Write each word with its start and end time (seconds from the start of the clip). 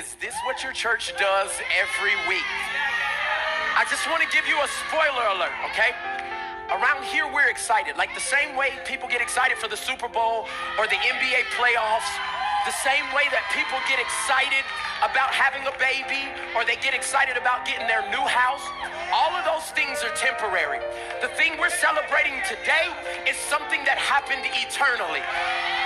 is 0.00 0.16
this 0.16 0.32
what 0.48 0.64
your 0.64 0.72
church 0.72 1.12
does 1.20 1.52
every 1.76 2.16
week? 2.24 2.48
I 3.76 3.84
just 3.92 4.08
want 4.08 4.24
to 4.24 4.30
give 4.32 4.48
you 4.48 4.56
a 4.56 4.68
spoiler 4.88 5.28
alert, 5.36 5.52
okay? 5.68 5.92
Around 6.72 7.04
here, 7.04 7.28
we're 7.28 7.52
excited. 7.52 8.00
Like 8.00 8.16
the 8.16 8.24
same 8.24 8.56
way 8.56 8.80
people 8.88 9.12
get 9.12 9.20
excited 9.20 9.60
for 9.60 9.68
the 9.68 9.76
Super 9.76 10.08
Bowl 10.08 10.48
or 10.80 10.88
the 10.88 10.96
NBA 10.96 11.52
playoffs, 11.52 12.08
the 12.64 12.72
same 12.80 13.04
way 13.12 13.28
that 13.28 13.44
people 13.52 13.76
get 13.92 14.00
excited 14.00 14.64
about 15.04 15.36
having 15.36 15.68
a 15.68 15.74
baby 15.76 16.32
or 16.56 16.64
they 16.64 16.80
get 16.80 16.96
excited 16.96 17.36
about 17.36 17.68
getting 17.68 17.84
their 17.84 18.00
new 18.08 18.24
house. 18.24 18.64
All 19.12 19.36
of 19.36 19.44
those 19.44 19.68
things 19.76 20.00
are 20.00 20.16
temporary. 20.16 20.80
The 21.20 21.28
thing 21.36 21.60
we're 21.60 21.76
celebrating 21.76 22.40
today 22.48 22.88
is 23.28 23.36
something 23.52 23.84
that 23.84 24.00
happened 24.00 24.48
eternally. 24.48 25.20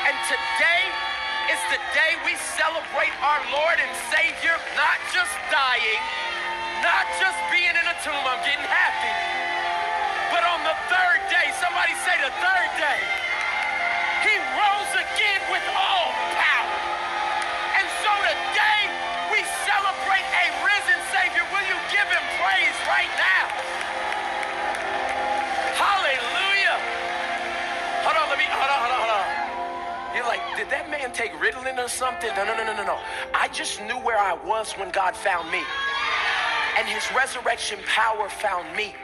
And 0.06 0.14
today 0.30 1.13
is 1.53 1.61
the 1.69 1.80
day 1.93 2.16
we 2.25 2.33
celebrate 2.57 3.12
our 3.21 3.43
Lord 3.53 3.77
and 3.77 3.93
Savior, 4.09 4.57
not 4.79 4.98
just 5.12 5.34
dying, 5.53 6.01
not 6.80 7.05
just 7.20 7.37
being 7.53 7.75
in 7.75 7.87
a 7.87 7.97
tomb. 8.01 8.25
I'm 8.25 8.41
getting 8.47 8.65
happy. 8.65 9.15
But 10.33 10.47
on 10.47 10.65
the 10.65 10.77
third 10.89 11.20
day, 11.29 11.53
somebody 11.61 11.93
say 12.07 12.17
the 12.23 12.33
third 12.41 12.70
day, 12.80 13.01
he 14.25 14.34
rose 14.57 14.94
did 30.65 30.73
that 30.73 30.91
man 30.91 31.12
take 31.12 31.33
Ritalin 31.33 31.77
or 31.77 31.89
something? 31.89 32.31
No, 32.37 32.45
no, 32.45 32.57
no, 32.57 32.65
no, 32.65 32.75
no, 32.75 32.84
no. 32.84 32.98
I 33.34 33.48
just 33.48 33.83
knew 33.83 33.98
where 34.01 34.19
I 34.19 34.33
was 34.33 34.73
when 34.73 34.91
God 34.91 35.15
found 35.15 35.51
me. 35.53 35.61
And 36.79 36.89
his 36.89 37.05
resurrection 37.15 37.79
power 37.87 38.31
found 38.31 38.75
me. 38.75 38.95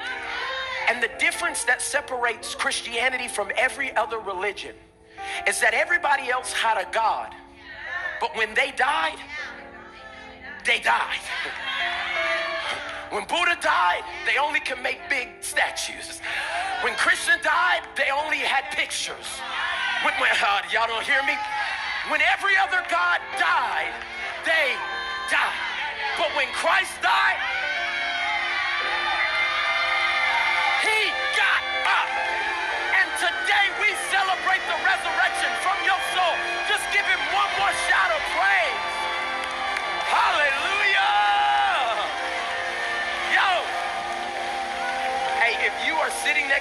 And 0.89 1.03
the 1.03 1.11
difference 1.19 1.65
that 1.65 1.83
separates 1.83 2.55
Christianity 2.55 3.29
from 3.29 3.51
every 3.57 3.95
other 3.95 4.19
religion 4.19 4.75
is 5.47 5.61
that 5.61 5.75
everybody 5.75 6.31
else 6.31 6.51
had 6.51 6.79
a 6.79 6.91
God. 6.93 7.35
But 8.21 8.35
when 8.37 8.55
they 8.55 8.73
died, 8.77 9.19
they 10.65 10.81
died. 10.81 11.21
When 13.11 13.27
Buddha 13.27 13.59
died, 13.61 14.05
they 14.25 14.39
only 14.39 14.61
could 14.61 14.81
make 14.81 15.01
big 15.11 15.31
statues. 15.41 16.21
When 16.85 16.95
Krishna 16.95 17.43
died, 17.43 17.83
they 17.97 18.09
only 18.09 18.39
had 18.39 18.71
pictures. 18.71 19.27
When, 20.05 20.15
when, 20.17 20.31
uh, 20.33 20.63
y'all 20.73 20.89
don't 20.89 21.05
hear 21.05 21.21
me? 21.29 21.37
When 22.09 22.21
every 22.25 22.57
other 22.57 22.81
God 22.89 23.21
died, 23.37 23.93
they 24.49 24.73
died. 25.29 25.61
But 26.17 26.33
when 26.37 26.49
Christ 26.57 26.97
died, 27.03 27.37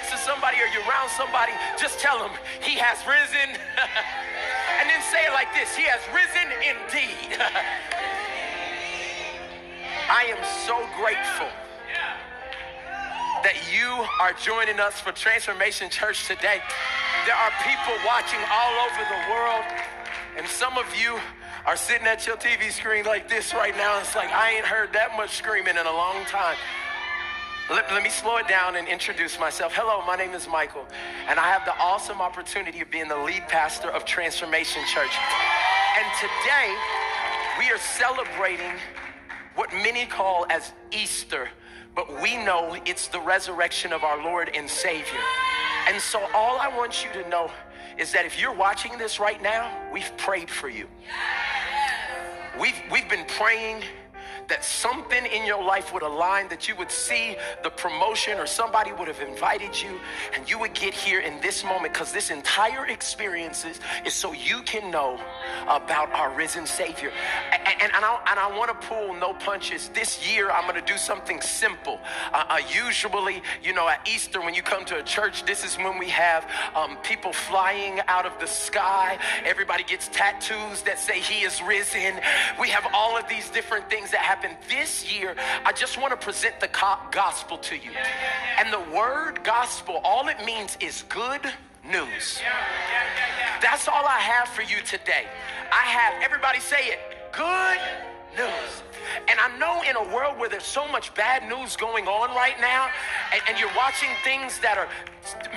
next 0.00 0.12
to 0.12 0.18
somebody 0.18 0.56
or 0.56 0.66
you're 0.72 0.88
around 0.88 1.10
somebody, 1.10 1.52
just 1.78 1.98
tell 1.98 2.18
them 2.18 2.30
he 2.62 2.76
has 2.76 2.98
risen. 3.06 3.50
and 4.80 4.88
then 4.88 5.02
say 5.12 5.26
it 5.26 5.32
like 5.32 5.52
this 5.52 5.76
He 5.76 5.84
has 5.84 6.00
risen 6.14 6.48
indeed. 6.64 7.36
I 10.10 10.24
am 10.24 10.42
so 10.66 10.80
grateful 10.96 11.48
that 13.44 13.56
you 13.72 14.04
are 14.20 14.32
joining 14.40 14.80
us 14.80 15.00
for 15.00 15.12
Transformation 15.12 15.88
Church 15.88 16.26
today. 16.26 16.60
There 17.26 17.36
are 17.36 17.52
people 17.62 17.94
watching 18.04 18.40
all 18.50 18.74
over 18.88 19.04
the 19.04 19.20
world, 19.32 19.64
and 20.36 20.46
some 20.48 20.76
of 20.78 20.86
you 20.96 21.20
are 21.66 21.76
sitting 21.76 22.06
at 22.06 22.26
your 22.26 22.36
TV 22.36 22.72
screen 22.72 23.04
like 23.04 23.28
this 23.28 23.54
right 23.54 23.76
now. 23.76 24.00
It's 24.00 24.16
like, 24.16 24.30
I 24.30 24.56
ain't 24.56 24.66
heard 24.66 24.92
that 24.94 25.16
much 25.16 25.36
screaming 25.36 25.76
in 25.76 25.86
a 25.86 25.92
long 25.92 26.24
time. 26.26 26.56
Let, 27.70 27.88
let, 27.92 28.02
me 28.02 28.10
slow 28.10 28.38
it 28.38 28.48
down 28.48 28.74
and 28.74 28.88
introduce 28.88 29.38
myself. 29.38 29.72
Hello, 29.72 30.04
my 30.04 30.16
name 30.16 30.32
is 30.32 30.48
Michael, 30.48 30.84
and 31.28 31.38
I 31.38 31.46
have 31.52 31.64
the 31.64 31.76
awesome 31.78 32.20
opportunity 32.20 32.80
of 32.80 32.90
being 32.90 33.06
the 33.06 33.16
lead 33.16 33.46
pastor 33.46 33.88
of 33.90 34.04
Transformation 34.04 34.82
Church. 34.92 35.12
And 35.96 36.04
today, 36.18 36.74
we 37.60 37.70
are 37.70 37.78
celebrating 37.78 38.72
what 39.54 39.72
many 39.72 40.04
call 40.04 40.46
as 40.50 40.72
Easter, 40.90 41.48
but 41.94 42.20
we 42.20 42.36
know 42.38 42.76
it's 42.86 43.06
the 43.06 43.20
resurrection 43.20 43.92
of 43.92 44.02
our 44.02 44.20
Lord 44.20 44.50
and 44.52 44.68
Savior. 44.68 45.20
And 45.86 46.02
so, 46.02 46.18
all 46.34 46.58
I 46.58 46.76
want 46.76 47.04
you 47.04 47.22
to 47.22 47.28
know 47.28 47.52
is 47.96 48.10
that 48.10 48.26
if 48.26 48.40
you're 48.40 48.52
watching 48.52 48.98
this 48.98 49.20
right 49.20 49.40
now, 49.40 49.70
we've 49.92 50.10
prayed 50.16 50.50
for 50.50 50.68
you. 50.68 50.88
We've, 52.58 52.82
we've 52.90 53.08
been 53.08 53.26
praying 53.28 53.84
that 54.50 54.64
something 54.64 55.24
in 55.26 55.46
your 55.46 55.62
life 55.62 55.94
would 55.94 56.02
align, 56.02 56.48
that 56.48 56.68
you 56.68 56.76
would 56.76 56.90
see 56.90 57.36
the 57.62 57.70
promotion 57.70 58.38
or 58.38 58.46
somebody 58.46 58.92
would 58.92 59.08
have 59.08 59.20
invited 59.20 59.80
you 59.80 59.98
and 60.34 60.48
you 60.50 60.58
would 60.58 60.74
get 60.74 60.92
here 60.92 61.20
in 61.20 61.40
this 61.40 61.64
moment 61.64 61.92
because 61.92 62.12
this 62.12 62.30
entire 62.30 62.86
experience 62.86 63.64
is, 63.64 63.80
is, 64.04 64.12
so 64.12 64.32
you 64.32 64.62
can 64.62 64.90
know 64.90 65.18
about 65.68 66.12
our 66.12 66.34
risen 66.34 66.66
Savior. 66.66 67.12
And, 67.52 67.82
and, 67.82 67.92
and 67.94 68.04
I, 68.04 68.20
and 68.30 68.38
I 68.38 68.58
want 68.58 68.70
to 68.70 68.86
pull 68.86 69.14
no 69.14 69.34
punches. 69.34 69.88
This 69.94 70.28
year, 70.30 70.50
I'm 70.50 70.68
going 70.68 70.84
to 70.84 70.92
do 70.92 70.98
something 70.98 71.40
simple. 71.40 72.00
Uh, 72.32 72.44
uh, 72.48 72.58
usually, 72.68 73.42
you 73.62 73.72
know, 73.72 73.88
at 73.88 74.06
Easter, 74.06 74.40
when 74.40 74.54
you 74.54 74.62
come 74.62 74.84
to 74.86 74.98
a 74.98 75.02
church, 75.02 75.44
this 75.44 75.64
is 75.64 75.76
when 75.76 75.98
we 75.98 76.08
have 76.08 76.46
um, 76.74 76.96
people 76.98 77.32
flying 77.32 78.00
out 78.08 78.26
of 78.26 78.32
the 78.40 78.46
sky. 78.46 79.18
Everybody 79.44 79.84
gets 79.84 80.08
tattoos 80.08 80.82
that 80.82 80.98
say 80.98 81.20
He 81.20 81.44
is 81.44 81.62
risen. 81.62 82.20
We 82.60 82.68
have 82.68 82.86
all 82.92 83.16
of 83.16 83.28
these 83.28 83.48
different 83.50 83.88
things 83.88 84.10
that 84.10 84.20
happen 84.20 84.39
happen 84.40 84.56
this 84.68 85.12
year, 85.12 85.34
I 85.64 85.72
just 85.72 86.00
want 86.00 86.12
to 86.12 86.16
present 86.16 86.60
the 86.60 86.68
gospel 87.12 87.58
to 87.58 87.76
you. 87.76 87.90
And 88.58 88.72
the 88.72 88.96
word 88.96 89.44
gospel, 89.44 90.00
all 90.04 90.28
it 90.28 90.44
means 90.44 90.76
is 90.80 91.04
good 91.08 91.42
news. 91.84 92.40
That's 93.60 93.88
all 93.88 94.04
I 94.06 94.18
have 94.18 94.48
for 94.48 94.62
you 94.62 94.80
today. 94.82 95.26
I 95.72 95.84
have, 95.84 96.22
everybody 96.22 96.60
say 96.60 96.86
it, 96.86 97.00
good 97.32 97.78
news. 98.36 98.82
And 99.28 99.38
I 99.38 99.56
know 99.58 99.82
in 99.82 99.96
a 99.96 100.14
world 100.14 100.38
where 100.38 100.48
there's 100.48 100.64
so 100.64 100.88
much 100.88 101.14
bad 101.14 101.48
news 101.48 101.76
going 101.76 102.06
on 102.06 102.34
right 102.34 102.58
now, 102.60 102.88
and, 103.32 103.42
and, 103.48 103.58
you're 103.58 103.74
watching 103.76 104.10
things 104.22 104.58
that 104.60 104.78
are 104.78 104.88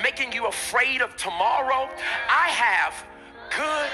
making 0.01 0.33
you 0.33 0.47
afraid 0.47 1.01
of 1.01 1.15
tomorrow, 1.15 1.87
I 2.29 2.49
have 2.49 2.93
good 3.55 3.89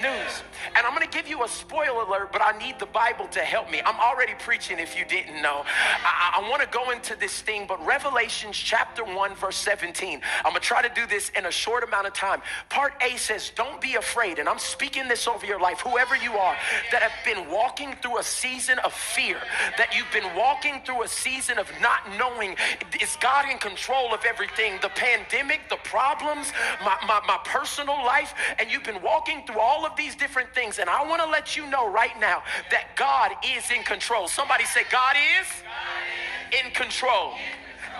news. 0.00 0.42
And 0.76 0.86
I'm 0.86 0.94
going 0.94 1.08
to 1.08 1.16
give 1.16 1.28
you 1.28 1.44
a 1.44 1.48
spoiler 1.48 2.02
alert, 2.02 2.32
but 2.32 2.42
I 2.42 2.56
need 2.58 2.78
the 2.78 2.86
Bible 2.86 3.26
to 3.28 3.40
help 3.40 3.70
me. 3.70 3.80
I'm 3.84 3.98
already 4.00 4.34
preaching 4.38 4.78
if 4.78 4.98
you 4.98 5.04
didn't 5.04 5.40
know. 5.42 5.64
I, 5.66 6.40
I 6.40 6.50
want 6.50 6.62
to 6.62 6.68
go 6.68 6.90
into 6.90 7.16
this 7.16 7.40
thing, 7.40 7.66
but 7.66 7.84
Revelations 7.84 8.56
chapter 8.56 9.04
1, 9.04 9.34
verse 9.36 9.56
17. 9.56 10.20
I'm 10.38 10.52
going 10.52 10.54
to 10.54 10.60
try 10.60 10.82
to 10.82 10.92
do 10.94 11.06
this 11.06 11.30
in 11.30 11.46
a 11.46 11.50
short 11.50 11.84
amount 11.84 12.06
of 12.06 12.12
time. 12.12 12.42
Part 12.68 12.94
A 13.02 13.16
says, 13.16 13.50
Don't 13.54 13.80
be 13.80 13.94
afraid. 13.94 14.38
And 14.38 14.48
I'm 14.48 14.58
speaking 14.58 15.08
this 15.08 15.26
over 15.26 15.46
your 15.46 15.60
life, 15.60 15.80
whoever 15.80 16.16
you 16.16 16.32
are 16.32 16.56
that 16.92 17.02
have 17.02 17.12
been 17.24 17.50
walking 17.50 17.94
through 18.02 18.18
a 18.18 18.22
season 18.22 18.78
of 18.80 18.92
fear, 18.92 19.38
that 19.76 19.94
you've 19.96 20.10
been 20.12 20.34
walking 20.36 20.80
through 20.84 21.02
a 21.02 21.08
season 21.08 21.58
of 21.58 21.70
not 21.80 22.00
knowing 22.18 22.56
is 23.00 23.16
God 23.20 23.48
in 23.50 23.58
control 23.58 24.12
of 24.14 24.24
everything, 24.24 24.78
the 24.82 24.88
pandemic, 24.90 25.68
the 25.68 25.76
problems, 25.84 26.52
my, 26.84 26.96
my, 27.06 27.20
my 27.26 27.38
personal 27.44 27.96
life, 28.04 28.34
and 28.58 28.70
you've 28.70 28.84
been 28.84 29.02
walking 29.02 29.44
through 29.46 29.58
all 29.58 29.83
of 29.84 29.96
these 29.96 30.14
different 30.14 30.54
things. 30.54 30.78
And 30.78 30.88
I 30.88 31.06
want 31.06 31.22
to 31.22 31.28
let 31.28 31.56
you 31.56 31.68
know 31.70 31.90
right 31.90 32.18
now 32.20 32.42
that 32.70 32.96
God 32.96 33.32
is 33.56 33.70
in 33.70 33.82
control. 33.82 34.28
Somebody 34.28 34.64
say, 34.64 34.82
God 34.90 35.16
is, 35.40 35.46
God 35.62 36.58
is. 36.60 36.64
in 36.66 36.72
control. 36.72 37.34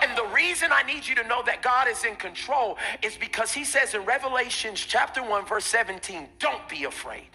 And 0.01 0.17
the 0.17 0.25
reason 0.33 0.71
I 0.71 0.83
need 0.83 1.07
you 1.07 1.15
to 1.15 1.27
know 1.27 1.41
that 1.45 1.61
God 1.61 1.87
is 1.87 2.03
in 2.03 2.15
control 2.15 2.77
is 3.01 3.15
because 3.15 3.53
he 3.53 3.63
says 3.63 3.93
in 3.93 4.03
Revelations 4.05 4.79
chapter 4.79 5.23
1, 5.23 5.45
verse 5.45 5.65
17, 5.65 6.27
don't 6.39 6.67
be 6.67 6.83
afraid. 6.83 7.27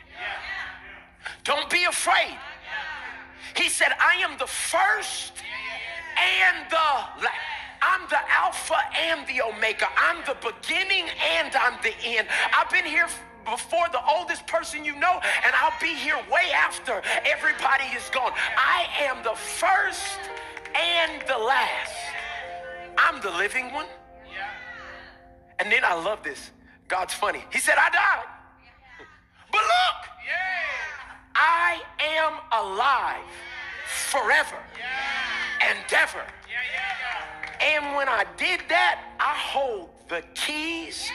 Don't 1.44 1.68
be 1.70 1.84
afraid. 1.84 2.36
He 3.56 3.68
said, 3.68 3.88
I 3.98 4.22
am 4.22 4.38
the 4.38 4.46
first 4.46 5.32
and 6.18 6.70
the 6.70 7.24
last. 7.24 7.60
I'm 7.82 8.02
the 8.10 8.18
Alpha 8.30 8.76
and 8.94 9.26
the 9.26 9.40
Omega. 9.42 9.86
I'm 9.96 10.18
the 10.26 10.36
beginning 10.40 11.06
and 11.38 11.54
I'm 11.56 11.78
the 11.82 11.94
end. 12.04 12.28
I've 12.52 12.70
been 12.70 12.84
here 12.84 13.08
before 13.44 13.86
the 13.92 14.00
oldest 14.06 14.46
person 14.46 14.84
you 14.84 14.94
know, 14.94 15.20
and 15.44 15.54
I'll 15.54 15.78
be 15.80 15.94
here 15.94 16.16
way 16.30 16.50
after 16.54 17.02
everybody 17.24 17.84
is 17.96 18.08
gone. 18.10 18.32
I 18.56 18.86
am 19.00 19.22
the 19.22 19.34
first 19.34 20.18
and 20.74 21.22
the 21.26 21.38
last. 21.38 21.94
I'm 22.98 23.20
the 23.20 23.30
living 23.30 23.72
one. 23.72 23.86
And 25.58 25.70
then 25.70 25.84
I 25.84 25.94
love 25.94 26.22
this. 26.22 26.50
God's 26.88 27.14
funny. 27.14 27.44
He 27.52 27.58
said, 27.58 27.76
I 27.78 27.90
died. 27.90 28.24
But 29.52 29.60
look, 29.60 30.10
I 31.34 31.80
am 32.00 32.32
alive 32.52 33.24
forever 33.86 34.56
and 35.62 35.78
ever. 35.94 36.24
And 37.60 37.94
when 37.94 38.08
I 38.08 38.24
did 38.36 38.60
that, 38.68 39.02
I 39.20 39.34
hold 39.36 39.90
the 40.08 40.22
keys 40.34 41.10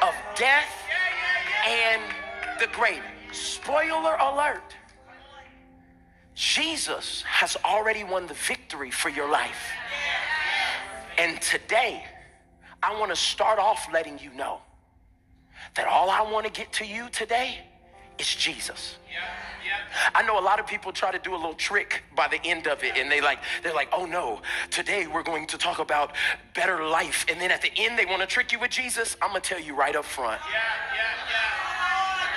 of 0.00 0.14
death 0.36 0.88
and 1.68 2.02
the 2.58 2.66
grave. 2.68 3.02
Spoiler 3.32 4.16
alert 4.16 4.74
Jesus 6.38 7.22
has 7.22 7.56
already 7.64 8.04
won 8.04 8.28
the 8.28 8.34
victory 8.34 8.92
for 8.92 9.08
your 9.08 9.28
life. 9.28 9.72
And 11.18 11.42
today, 11.42 12.04
I 12.80 12.96
want 12.96 13.10
to 13.10 13.16
start 13.16 13.58
off 13.58 13.88
letting 13.92 14.20
you 14.20 14.32
know 14.34 14.60
that 15.74 15.88
all 15.88 16.08
I 16.08 16.22
want 16.22 16.46
to 16.46 16.52
get 16.52 16.72
to 16.74 16.86
you 16.86 17.08
today 17.10 17.58
is 18.20 18.32
Jesus. 18.36 18.98
I 20.14 20.22
know 20.22 20.38
a 20.38 20.40
lot 20.40 20.60
of 20.60 20.66
people 20.68 20.92
try 20.92 21.10
to 21.10 21.18
do 21.18 21.34
a 21.34 21.36
little 21.36 21.54
trick 21.54 22.04
by 22.14 22.28
the 22.28 22.40
end 22.44 22.68
of 22.68 22.84
it, 22.84 22.96
and 22.96 23.10
they 23.10 23.20
like 23.20 23.40
they're 23.64 23.74
like, 23.74 23.88
"Oh 23.92 24.06
no, 24.06 24.40
today 24.70 25.08
we're 25.08 25.24
going 25.24 25.46
to 25.48 25.58
talk 25.58 25.80
about 25.80 26.12
better 26.54 26.84
life," 26.84 27.26
and 27.28 27.40
then 27.40 27.50
at 27.50 27.62
the 27.62 27.72
end 27.76 27.98
they 27.98 28.06
want 28.06 28.20
to 28.20 28.26
trick 28.26 28.52
you 28.52 28.60
with 28.60 28.70
Jesus. 28.70 29.16
I'm 29.20 29.30
gonna 29.30 29.40
tell 29.40 29.60
you 29.60 29.74
right 29.74 29.96
up 29.96 30.04
front. 30.04 30.40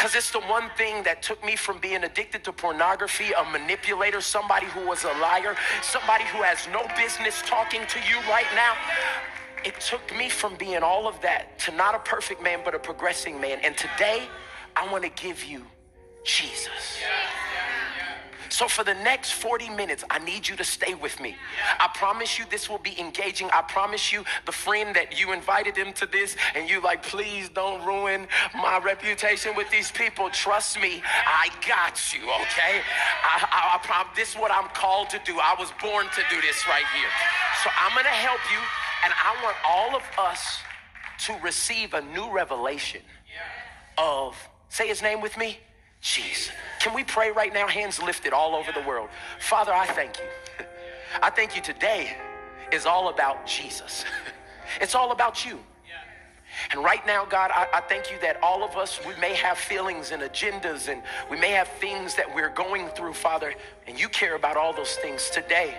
Because 0.01 0.15
it's 0.15 0.31
the 0.31 0.39
one 0.39 0.67
thing 0.77 1.03
that 1.03 1.21
took 1.21 1.45
me 1.45 1.55
from 1.55 1.77
being 1.77 2.03
addicted 2.03 2.43
to 2.45 2.51
pornography, 2.51 3.33
a 3.37 3.43
manipulator, 3.51 4.19
somebody 4.19 4.65
who 4.65 4.83
was 4.87 5.03
a 5.03 5.13
liar, 5.21 5.55
somebody 5.83 6.23
who 6.23 6.41
has 6.41 6.67
no 6.73 6.87
business 6.97 7.43
talking 7.45 7.81
to 7.85 7.99
you 8.09 8.17
right 8.27 8.47
now. 8.55 8.73
It 9.63 9.79
took 9.79 10.01
me 10.17 10.27
from 10.27 10.55
being 10.55 10.81
all 10.81 11.07
of 11.07 11.21
that 11.21 11.59
to 11.59 11.71
not 11.73 11.93
a 11.93 11.99
perfect 11.99 12.41
man, 12.41 12.61
but 12.65 12.73
a 12.73 12.79
progressing 12.79 13.39
man. 13.39 13.59
And 13.63 13.77
today, 13.77 14.23
I 14.75 14.91
want 14.91 15.03
to 15.03 15.11
give 15.11 15.43
you 15.43 15.67
Jesus. 16.23 16.97
So, 18.51 18.67
for 18.67 18.83
the 18.83 18.93
next 18.95 19.31
40 19.31 19.69
minutes, 19.69 20.03
I 20.09 20.19
need 20.19 20.45
you 20.45 20.57
to 20.57 20.63
stay 20.65 20.93
with 20.93 21.21
me. 21.21 21.37
I 21.79 21.87
promise 21.95 22.37
you 22.37 22.43
this 22.51 22.69
will 22.69 22.79
be 22.79 22.99
engaging. 22.99 23.49
I 23.53 23.61
promise 23.61 24.11
you, 24.11 24.25
the 24.45 24.51
friend 24.51 24.93
that 24.93 25.17
you 25.17 25.31
invited 25.31 25.77
him 25.77 25.93
to 25.93 26.05
this, 26.05 26.35
and 26.53 26.69
you 26.69 26.81
like, 26.81 27.01
please 27.01 27.47
don't 27.47 27.81
ruin 27.85 28.27
my 28.53 28.77
reputation 28.79 29.55
with 29.55 29.69
these 29.71 29.89
people. 29.89 30.29
Trust 30.31 30.81
me, 30.81 31.01
I 31.05 31.47
got 31.65 32.13
you, 32.13 32.23
okay? 32.23 32.81
I, 33.23 33.39
I, 33.39 33.75
I 33.75 33.79
prom- 33.83 34.13
this 34.17 34.31
is 34.31 34.35
what 34.35 34.51
I'm 34.51 34.67
called 34.73 35.09
to 35.11 35.21
do. 35.23 35.39
I 35.39 35.55
was 35.57 35.71
born 35.81 36.07
to 36.07 36.21
do 36.29 36.41
this 36.41 36.67
right 36.67 36.85
here. 36.93 37.09
So, 37.63 37.69
I'm 37.79 37.95
gonna 37.95 38.09
help 38.09 38.41
you, 38.51 38.59
and 39.05 39.13
I 39.15 39.41
want 39.41 39.55
all 39.65 39.95
of 39.95 40.03
us 40.19 40.59
to 41.27 41.39
receive 41.41 41.93
a 41.93 42.01
new 42.01 42.29
revelation 42.29 43.01
of, 43.97 44.35
say 44.67 44.89
his 44.89 45.01
name 45.01 45.21
with 45.21 45.37
me, 45.37 45.57
Jesus. 46.01 46.51
Can 46.81 46.95
we 46.95 47.03
pray 47.03 47.29
right 47.29 47.53
now, 47.53 47.67
hands 47.67 48.01
lifted 48.01 48.33
all 48.33 48.55
over 48.55 48.71
the 48.71 48.81
world? 48.87 49.09
Father, 49.39 49.71
I 49.71 49.85
thank 49.85 50.17
you. 50.17 50.65
I 51.21 51.29
thank 51.29 51.55
you 51.55 51.61
today 51.61 52.17
is 52.71 52.87
all 52.87 53.09
about 53.09 53.45
Jesus. 53.45 54.03
It's 54.79 54.95
all 54.95 55.11
about 55.11 55.45
you. 55.45 55.59
And 56.71 56.81
right 56.81 57.05
now, 57.05 57.25
God, 57.25 57.51
I, 57.53 57.67
I, 57.73 57.81
thank 57.81 58.09
you 58.09 58.17
that 58.21 58.41
all 58.41 58.63
of 58.63 58.77
us, 58.77 59.01
we 59.05 59.13
may 59.19 59.33
have 59.33 59.57
feelings 59.57 60.11
and 60.11 60.23
agendas 60.23 60.87
and 60.87 61.03
we 61.29 61.37
may 61.37 61.51
have 61.51 61.67
things 61.67 62.15
that 62.15 62.33
we're 62.33 62.53
going 62.53 62.87
through, 62.87 63.11
Father, 63.11 63.53
and 63.85 63.99
you 63.99 64.07
care 64.07 64.35
about 64.35 64.55
all 64.55 64.71
those 64.71 64.95
things 64.95 65.29
today. 65.29 65.75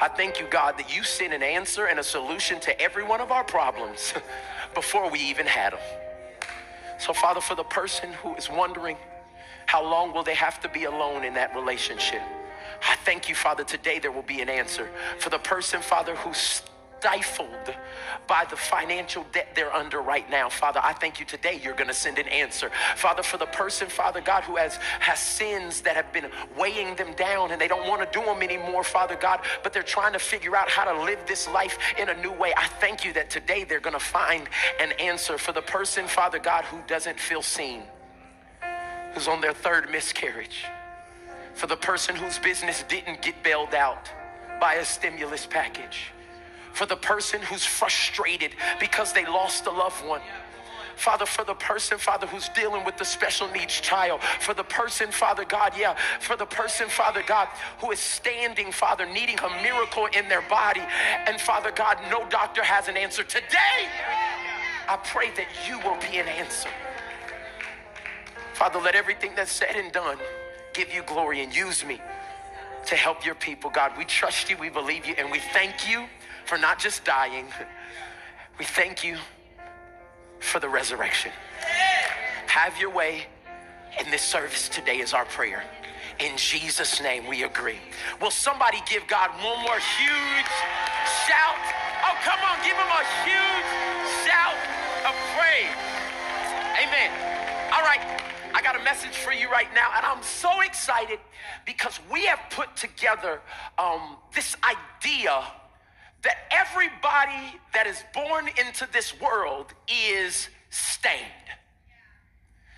I 0.00 0.06
thank 0.06 0.38
you, 0.38 0.46
God, 0.48 0.78
that 0.78 0.94
you 0.94 1.02
sent 1.02 1.32
an 1.32 1.42
answer 1.42 1.86
and 1.86 1.98
a 1.98 2.04
solution 2.04 2.60
to 2.60 2.80
every 2.80 3.02
one 3.02 3.20
of 3.20 3.32
our 3.32 3.42
problems 3.42 4.14
before 4.74 5.10
we 5.10 5.18
even 5.18 5.46
had 5.46 5.72
them. 5.72 5.80
So, 6.98 7.12
Father, 7.12 7.40
for 7.40 7.56
the 7.56 7.64
person 7.64 8.12
who 8.12 8.36
is 8.36 8.48
wondering, 8.48 8.96
how 9.66 9.82
long 9.82 10.12
will 10.12 10.22
they 10.22 10.34
have 10.34 10.60
to 10.60 10.68
be 10.68 10.84
alone 10.84 11.24
in 11.24 11.34
that 11.34 11.54
relationship? 11.54 12.22
I 12.88 12.96
thank 13.04 13.28
you, 13.28 13.34
Father, 13.34 13.64
today 13.64 13.98
there 13.98 14.12
will 14.12 14.22
be 14.22 14.40
an 14.40 14.48
answer. 14.48 14.88
For 15.18 15.30
the 15.30 15.38
person, 15.38 15.80
Father, 15.80 16.16
who's 16.16 16.62
stifled 17.02 17.74
by 18.28 18.44
the 18.48 18.56
financial 18.56 19.26
debt 19.32 19.48
they're 19.56 19.74
under 19.74 20.00
right 20.00 20.30
now. 20.30 20.48
Father, 20.48 20.80
I 20.82 20.92
thank 20.92 21.18
you 21.18 21.26
today 21.26 21.60
you're 21.62 21.74
going 21.74 21.88
to 21.88 21.94
send 21.94 22.18
an 22.18 22.28
answer. 22.28 22.70
Father, 22.94 23.24
for 23.24 23.38
the 23.38 23.46
person, 23.46 23.88
Father 23.88 24.20
God, 24.20 24.44
who 24.44 24.54
has, 24.54 24.76
has 25.00 25.18
sins 25.18 25.80
that 25.80 25.96
have 25.96 26.12
been 26.12 26.30
weighing 26.56 26.94
them 26.94 27.12
down 27.14 27.50
and 27.50 27.60
they 27.60 27.66
don't 27.66 27.88
want 27.88 28.02
to 28.02 28.18
do 28.18 28.24
them 28.24 28.40
anymore, 28.40 28.84
Father 28.84 29.16
God, 29.16 29.40
but 29.64 29.72
they're 29.72 29.82
trying 29.82 30.12
to 30.12 30.20
figure 30.20 30.54
out 30.54 30.70
how 30.70 30.84
to 30.84 31.02
live 31.02 31.18
this 31.26 31.48
life 31.48 31.76
in 31.98 32.08
a 32.08 32.14
new 32.22 32.32
way. 32.32 32.54
I 32.56 32.68
thank 32.68 33.04
you 33.04 33.12
that 33.14 33.30
today 33.30 33.64
they're 33.64 33.80
going 33.80 33.94
to 33.94 34.00
find 34.00 34.48
an 34.78 34.92
answer. 34.92 35.38
For 35.38 35.50
the 35.50 35.62
person, 35.62 36.06
Father 36.06 36.38
God, 36.38 36.64
who 36.66 36.78
doesn't 36.86 37.18
feel 37.18 37.42
seen 37.42 37.82
who's 39.14 39.28
on 39.28 39.40
their 39.40 39.52
third 39.52 39.90
miscarriage, 39.90 40.64
for 41.54 41.66
the 41.66 41.76
person 41.76 42.16
whose 42.16 42.38
business 42.38 42.84
didn't 42.88 43.22
get 43.22 43.42
bailed 43.42 43.74
out 43.74 44.10
by 44.60 44.74
a 44.74 44.84
stimulus 44.84 45.46
package, 45.46 46.12
for 46.72 46.86
the 46.86 46.96
person 46.96 47.40
who's 47.42 47.64
frustrated 47.64 48.52
because 48.80 49.12
they 49.12 49.24
lost 49.26 49.66
a 49.66 49.70
loved 49.70 50.04
one. 50.06 50.22
Father, 50.96 51.26
for 51.26 51.44
the 51.44 51.54
person, 51.54 51.98
Father, 51.98 52.26
who's 52.26 52.48
dealing 52.50 52.84
with 52.84 52.96
the 52.96 53.04
special 53.04 53.48
needs 53.48 53.80
child, 53.80 54.20
for 54.40 54.54
the 54.54 54.62
person, 54.62 55.10
Father 55.10 55.44
God, 55.44 55.72
yeah, 55.76 55.96
for 56.20 56.36
the 56.36 56.46
person, 56.46 56.88
Father 56.88 57.22
God, 57.26 57.48
who 57.80 57.90
is 57.90 57.98
standing, 57.98 58.70
Father, 58.70 59.06
needing 59.06 59.38
a 59.38 59.62
miracle 59.62 60.06
in 60.16 60.28
their 60.28 60.42
body, 60.42 60.82
and 61.26 61.40
Father 61.40 61.72
God, 61.72 61.98
no 62.10 62.28
doctor 62.28 62.62
has 62.62 62.88
an 62.88 62.96
answer. 62.96 63.24
Today, 63.24 63.88
I 64.88 64.96
pray 65.02 65.30
that 65.30 65.48
you 65.66 65.78
will 65.80 65.98
be 66.10 66.18
an 66.18 66.28
answer. 66.28 66.68
Father, 68.62 68.78
let 68.78 68.94
everything 68.94 69.32
that's 69.34 69.50
said 69.50 69.74
and 69.74 69.90
done 69.90 70.18
give 70.72 70.94
you 70.94 71.02
glory 71.02 71.42
and 71.42 71.52
use 71.52 71.84
me 71.84 72.00
to 72.86 72.94
help 72.94 73.26
your 73.26 73.34
people. 73.34 73.70
God, 73.70 73.90
we 73.98 74.04
trust 74.04 74.48
you, 74.48 74.56
we 74.56 74.68
believe 74.68 75.04
you, 75.04 75.16
and 75.18 75.32
we 75.32 75.40
thank 75.52 75.90
you 75.90 76.04
for 76.44 76.56
not 76.56 76.78
just 76.78 77.04
dying, 77.04 77.46
we 78.60 78.64
thank 78.64 79.02
you 79.02 79.16
for 80.38 80.60
the 80.60 80.68
resurrection. 80.68 81.32
Have 82.46 82.78
your 82.78 82.90
way 82.90 83.26
in 83.98 84.08
this 84.12 84.22
service 84.22 84.68
today 84.68 84.98
is 84.98 85.12
our 85.12 85.24
prayer. 85.24 85.64
In 86.20 86.36
Jesus' 86.36 87.02
name, 87.02 87.26
we 87.26 87.42
agree. 87.42 87.80
Will 88.20 88.30
somebody 88.30 88.78
give 88.88 89.04
God 89.08 89.30
one 89.42 89.60
more 89.64 89.80
huge 89.98 90.52
shout? 91.26 91.64
Oh, 92.06 92.16
come 92.22 92.38
on, 92.46 92.58
give 92.62 92.76
him 92.76 92.92
a 92.94 93.04
huge 93.26 94.24
shout 94.24 94.54
of 95.04 95.16
praise. 95.34 95.74
Amen. 96.78 97.10
All 97.74 97.82
right. 97.82 98.21
I 98.62 98.64
got 98.64 98.80
a 98.80 98.84
message 98.84 99.16
for 99.16 99.32
you 99.32 99.50
right 99.50 99.66
now, 99.74 99.88
and 99.96 100.06
I'm 100.06 100.22
so 100.22 100.60
excited 100.60 101.18
because 101.66 101.98
we 102.12 102.26
have 102.26 102.38
put 102.50 102.76
together 102.76 103.40
um, 103.76 104.16
this 104.36 104.56
idea 104.62 105.42
that 106.22 106.36
everybody 106.52 107.58
that 107.74 107.88
is 107.88 108.04
born 108.14 108.46
into 108.64 108.86
this 108.92 109.20
world 109.20 109.74
is 109.88 110.48
stained. 110.70 111.26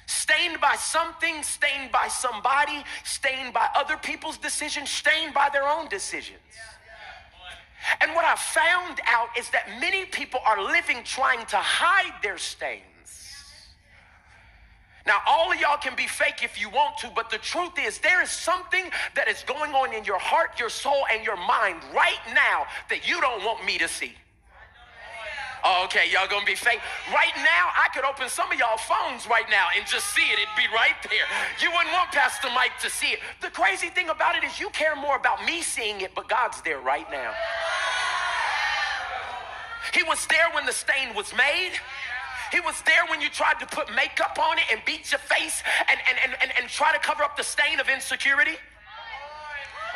Stained 0.07 0.59
by 0.59 0.75
something, 0.77 1.43
stained 1.43 1.93
by 1.93 2.09
somebody, 2.09 2.83
stained 3.05 3.53
by 3.53 3.69
other 3.77 3.99
people's 3.99 4.39
decisions, 4.39 4.89
stained 4.89 5.35
by 5.35 5.51
their 5.53 5.69
own 5.69 5.89
decisions. 5.89 6.39
And 8.01 8.15
what 8.15 8.25
I 8.25 8.37
found 8.37 9.03
out 9.07 9.29
is 9.39 9.51
that 9.51 9.69
many 9.81 10.07
people 10.07 10.41
are 10.47 10.63
living 10.63 11.03
trying 11.05 11.45
to 11.47 11.59
hide 11.59 12.23
their 12.23 12.39
stains. 12.39 12.85
Now, 15.07 15.19
all 15.27 15.53
of 15.53 15.61
y'all 15.61 15.77
can 15.77 15.95
be 15.95 16.07
fake 16.07 16.43
if 16.43 16.59
you 16.59 16.71
want 16.71 16.97
to, 16.99 17.11
but 17.15 17.29
the 17.29 17.37
truth 17.37 17.79
is, 17.79 17.99
there 17.99 18.23
is 18.23 18.31
something 18.31 18.91
that 19.15 19.29
is 19.29 19.45
going 19.47 19.73
on 19.73 19.93
in 19.93 20.05
your 20.05 20.19
heart, 20.19 20.59
your 20.59 20.71
soul, 20.71 21.05
and 21.13 21.23
your 21.23 21.37
mind 21.37 21.81
right 21.95 22.21
now 22.35 22.65
that 22.89 23.07
you 23.07 23.21
don't 23.21 23.45
want 23.45 23.65
me 23.67 23.77
to 23.79 23.89
see. 23.89 24.13
Oh, 25.67 25.85
okay, 25.87 26.05
y'all 26.13 26.29
gonna 26.29 26.45
be 26.45 26.55
fake. 26.55 26.81
Right 27.09 27.33
now, 27.37 27.73
I 27.73 27.89
could 27.95 28.05
open 28.05 28.29
some 28.29 28.53
of 28.53 28.59
y'all 28.59 28.77
phones 28.77 29.27
right 29.27 29.49
now 29.51 29.69
and 29.75 29.87
just 29.87 30.15
see 30.15 30.21
it. 30.21 30.37
It'd 30.37 30.57
be 30.57 30.69
right 30.75 30.97
there. 31.09 31.25
You 31.61 31.71
wouldn't 31.73 31.93
want 31.93 32.13
Pastor 32.13 32.49
Mike 32.55 32.79
to 32.81 32.91
see 32.91 33.09
it. 33.09 33.21
The 33.41 33.49
crazy 33.49 33.89
thing 33.89 34.11
about 34.11 34.37
it 34.37 34.45
is 34.45 34.61
you 34.61 34.69
care 34.71 34.95
more 34.95 35.17
about 35.17 35.45
me 35.47 35.63
seeing 35.63 36.03
it, 36.03 36.15
but 36.15 36.29
God's 36.29 36.61
there 36.63 36.81
right 36.81 37.11
now. 37.11 37.33
He 39.95 40.03
was 40.03 40.27
there 40.27 40.51
when 40.53 40.67
the 40.67 40.73
stain 40.73 41.15
was 41.15 41.33
made. 41.35 41.73
He 42.55 42.61
was 42.61 42.81
there 42.83 43.05
when 43.11 43.21
you 43.21 43.29
tried 43.31 43.59
to 43.59 43.67
put 43.67 43.93
makeup 43.97 44.39
on 44.39 44.59
it 44.59 44.65
and 44.71 44.81
beat 44.87 45.11
your 45.11 45.19
face 45.19 45.61
and, 45.91 45.99
and, 46.09 46.17
and, 46.23 46.37
and, 46.41 46.53
and 46.57 46.69
try 46.71 46.93
to 46.93 47.01
cover 47.01 47.25
up 47.25 47.37
the 47.37 47.43
stain 47.43 47.81
of 47.81 47.89
insecurity. 47.89 48.55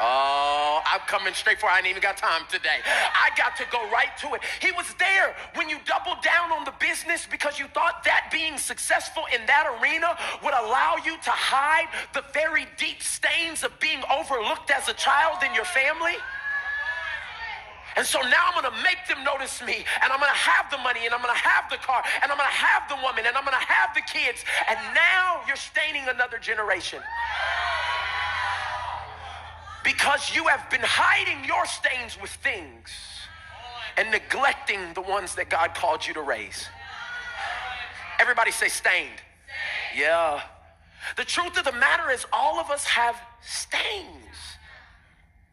Oh, 0.00 0.82
I'm 0.84 1.00
coming 1.06 1.34
straight 1.34 1.60
for. 1.60 1.66
I 1.66 1.78
ain't 1.78 1.86
even 1.86 2.02
got 2.02 2.16
time 2.16 2.42
today. 2.50 2.82
I 2.84 3.30
got 3.36 3.56
to 3.58 3.64
go 3.70 3.78
right 3.90 4.10
to 4.22 4.34
it. 4.34 4.40
He 4.60 4.72
was 4.72 4.92
there 4.98 5.36
when 5.54 5.68
you 5.68 5.78
doubled 5.86 6.22
down 6.22 6.50
on 6.50 6.64
the 6.64 6.74
business 6.80 7.28
because 7.30 7.60
you 7.60 7.66
thought 7.74 8.02
that 8.04 8.28
being 8.32 8.58
successful 8.58 9.22
in 9.32 9.46
that 9.46 9.78
arena 9.78 10.18
would 10.42 10.54
allow 10.54 10.96
you 11.04 11.14
to 11.14 11.30
hide 11.30 11.86
the 12.12 12.24
very 12.34 12.66
deep 12.76 13.02
stains 13.02 13.62
of 13.62 13.70
being 13.78 14.02
overlooked 14.10 14.72
as 14.72 14.88
a 14.88 14.94
child 14.94 15.44
in 15.46 15.54
your 15.54 15.64
family. 15.64 16.18
And 17.96 18.06
so 18.06 18.20
now 18.20 18.50
I'm 18.52 18.62
going 18.62 18.72
to 18.72 18.82
make 18.82 19.06
them 19.08 19.24
notice 19.24 19.62
me, 19.62 19.84
and 20.02 20.12
I'm 20.12 20.20
going 20.20 20.30
to 20.30 20.38
have 20.38 20.70
the 20.70 20.78
money, 20.78 21.06
and 21.06 21.14
I'm 21.14 21.22
going 21.22 21.34
to 21.34 21.40
have 21.40 21.70
the 21.70 21.78
car, 21.78 22.04
and 22.22 22.30
I'm 22.30 22.38
going 22.38 22.50
to 22.50 22.60
have 22.62 22.88
the 22.88 22.96
woman, 23.02 23.26
and 23.26 23.36
I'm 23.36 23.44
going 23.44 23.58
to 23.58 23.66
have 23.66 23.94
the 23.94 24.02
kids. 24.02 24.44
And 24.68 24.78
now 24.94 25.40
you're 25.46 25.56
staining 25.56 26.06
another 26.08 26.38
generation. 26.38 27.02
because 29.88 30.34
you 30.34 30.44
have 30.44 30.68
been 30.70 30.82
hiding 30.82 31.44
your 31.46 31.64
stains 31.64 32.18
with 32.20 32.30
things 32.30 32.90
and 33.96 34.10
neglecting 34.10 34.78
the 34.94 35.00
ones 35.00 35.34
that 35.36 35.48
God 35.48 35.74
called 35.74 36.06
you 36.06 36.12
to 36.14 36.20
raise. 36.20 36.66
Everybody 38.20 38.50
say 38.50 38.68
stained. 38.68 39.22
Yeah. 39.96 40.42
The 41.16 41.24
truth 41.24 41.56
of 41.58 41.64
the 41.64 41.72
matter 41.72 42.10
is, 42.10 42.26
all 42.32 42.60
of 42.60 42.70
us 42.70 42.84
have 42.84 43.16
stains. 43.40 44.57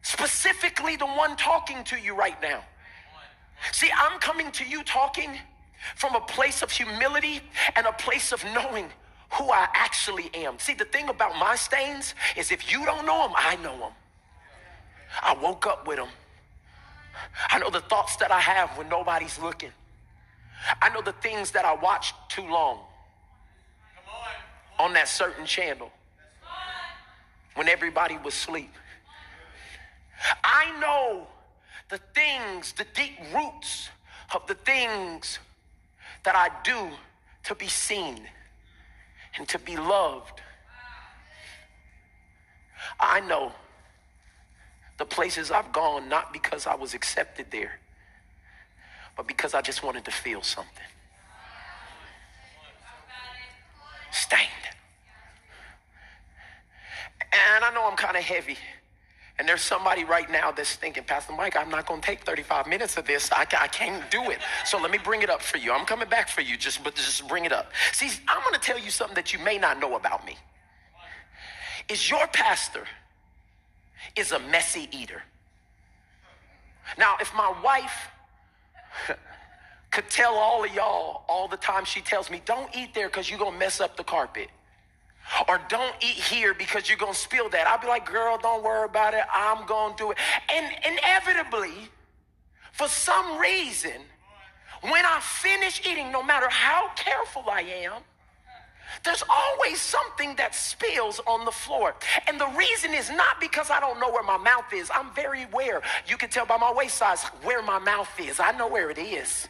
Specifically, 0.06 0.94
the 0.94 1.04
one 1.04 1.34
talking 1.34 1.82
to 1.82 1.98
you 1.98 2.14
right 2.14 2.40
now. 2.40 2.62
See, 3.72 3.90
I'm 3.92 4.20
coming 4.20 4.52
to 4.52 4.64
you 4.64 4.84
talking 4.84 5.30
from 5.96 6.14
a 6.14 6.20
place 6.20 6.62
of 6.62 6.70
humility 6.70 7.40
and 7.74 7.88
a 7.88 7.92
place 7.92 8.30
of 8.30 8.44
knowing 8.54 8.86
who 9.32 9.50
I 9.50 9.66
actually 9.74 10.30
am. 10.32 10.60
See, 10.60 10.74
the 10.74 10.84
thing 10.84 11.08
about 11.08 11.36
my 11.40 11.56
stains 11.56 12.14
is 12.36 12.52
if 12.52 12.70
you 12.70 12.84
don't 12.84 13.04
know 13.04 13.26
them, 13.26 13.32
I 13.36 13.56
know 13.56 13.76
them. 13.80 13.92
I 15.22 15.34
woke 15.42 15.66
up 15.66 15.88
with 15.88 15.96
them. 15.96 16.10
I 17.50 17.58
know 17.58 17.68
the 17.68 17.80
thoughts 17.80 18.14
that 18.18 18.30
I 18.30 18.38
have 18.38 18.78
when 18.78 18.88
nobody's 18.88 19.40
looking. 19.40 19.72
I 20.80 20.88
know 20.90 21.02
the 21.02 21.14
things 21.14 21.50
that 21.50 21.64
I 21.64 21.74
watched 21.74 22.14
too 22.28 22.48
long 22.48 22.78
on 24.78 24.92
that 24.92 25.08
certain 25.08 25.46
channel 25.46 25.90
when 27.56 27.68
everybody 27.68 28.16
was 28.18 28.34
asleep. 28.34 28.70
I 30.44 30.78
know 30.80 31.26
the 31.88 31.98
things, 32.14 32.72
the 32.72 32.86
deep 32.94 33.18
roots 33.34 33.90
of 34.34 34.46
the 34.46 34.54
things 34.54 35.38
that 36.24 36.34
I 36.34 36.50
do 36.62 36.90
to 37.44 37.54
be 37.54 37.68
seen 37.68 38.26
and 39.36 39.48
to 39.48 39.58
be 39.58 39.76
loved. 39.76 40.40
I 42.98 43.20
know 43.20 43.52
the 44.98 45.04
places 45.04 45.50
I've 45.50 45.72
gone 45.72 46.08
not 46.08 46.32
because 46.32 46.66
I 46.66 46.74
was 46.74 46.94
accepted 46.94 47.46
there, 47.50 47.78
but 49.16 49.26
because 49.26 49.54
I 49.54 49.60
just 49.60 49.82
wanted 49.82 50.04
to 50.06 50.10
feel 50.10 50.42
something. 50.42 50.72
Stained. 54.10 54.50
And 57.20 57.64
I 57.64 57.70
know 57.72 57.84
I'm 57.84 57.96
kind 57.96 58.16
of 58.16 58.22
heavy. 58.22 58.56
And 59.38 59.46
there's 59.46 59.60
somebody 59.60 60.04
right 60.04 60.30
now 60.30 60.50
that's 60.50 60.76
thinking, 60.76 61.04
Pastor 61.04 61.34
Mike, 61.34 61.56
I'm 61.56 61.68
not 61.68 61.86
going 61.86 62.00
to 62.00 62.06
take 62.06 62.24
35 62.24 62.66
minutes 62.66 62.96
of 62.96 63.06
this. 63.06 63.30
I, 63.30 63.42
I 63.42 63.68
can't 63.68 64.10
do 64.10 64.30
it. 64.30 64.38
So 64.64 64.78
let 64.78 64.90
me 64.90 64.98
bring 64.98 65.20
it 65.22 65.28
up 65.28 65.42
for 65.42 65.58
you. 65.58 65.72
I'm 65.72 65.84
coming 65.84 66.08
back 66.08 66.28
for 66.28 66.40
you, 66.40 66.56
just 66.56 66.82
but 66.82 66.94
just 66.94 67.28
bring 67.28 67.44
it 67.44 67.52
up. 67.52 67.70
See, 67.92 68.08
I'm 68.28 68.42
going 68.42 68.54
to 68.54 68.60
tell 68.60 68.78
you 68.78 68.90
something 68.90 69.14
that 69.14 69.34
you 69.34 69.38
may 69.38 69.58
not 69.58 69.78
know 69.78 69.96
about 69.96 70.24
me. 70.24 70.36
Is 71.88 72.10
your 72.10 72.26
pastor 72.28 72.84
is 74.16 74.32
a 74.32 74.38
messy 74.38 74.88
eater. 74.90 75.22
Now, 76.98 77.16
if 77.20 77.32
my 77.34 77.52
wife 77.62 78.08
could 79.90 80.08
tell 80.08 80.34
all 80.34 80.64
of 80.64 80.72
y'all 80.74 81.24
all 81.28 81.46
the 81.46 81.56
time 81.58 81.84
she 81.84 82.00
tells 82.00 82.30
me, 82.30 82.40
don't 82.44 82.74
eat 82.74 82.94
there 82.94 83.08
because 83.08 83.28
you're 83.28 83.38
going 83.38 83.52
to 83.52 83.58
mess 83.58 83.80
up 83.80 83.96
the 83.96 84.04
carpet. 84.04 84.48
Or 85.48 85.60
don't 85.68 85.94
eat 86.00 86.16
here 86.16 86.54
because 86.54 86.88
you're 86.88 86.98
going 86.98 87.12
to 87.12 87.18
spill 87.18 87.48
that. 87.50 87.66
I'll 87.66 87.80
be 87.80 87.88
like, 87.88 88.10
girl, 88.10 88.38
don't 88.38 88.62
worry 88.62 88.84
about 88.84 89.14
it. 89.14 89.24
I'm 89.32 89.66
going 89.66 89.96
to 89.96 90.04
do 90.04 90.10
it. 90.12 90.18
And 90.54 90.66
inevitably, 90.84 91.90
for 92.72 92.88
some 92.88 93.38
reason, 93.38 94.02
when 94.82 95.04
I 95.04 95.20
finish 95.20 95.80
eating, 95.86 96.12
no 96.12 96.22
matter 96.22 96.48
how 96.48 96.90
careful 96.94 97.44
I 97.48 97.62
am, 97.62 98.02
there's 99.04 99.22
always 99.28 99.80
something 99.80 100.36
that 100.36 100.54
spills 100.54 101.20
on 101.26 101.44
the 101.44 101.50
floor. 101.50 101.94
And 102.28 102.40
the 102.40 102.48
reason 102.48 102.94
is 102.94 103.10
not 103.10 103.40
because 103.40 103.70
I 103.70 103.80
don't 103.80 104.00
know 104.00 104.10
where 104.10 104.22
my 104.22 104.36
mouth 104.36 104.72
is. 104.72 104.90
I'm 104.94 105.12
very 105.14 105.42
aware. 105.42 105.82
You 106.06 106.16
can 106.16 106.30
tell 106.30 106.46
by 106.46 106.56
my 106.56 106.72
waist 106.72 106.96
size 106.96 107.24
where 107.42 107.62
my 107.62 107.78
mouth 107.78 108.08
is. 108.18 108.40
I 108.40 108.52
know 108.52 108.68
where 108.68 108.90
it 108.90 108.98
is. 108.98 109.48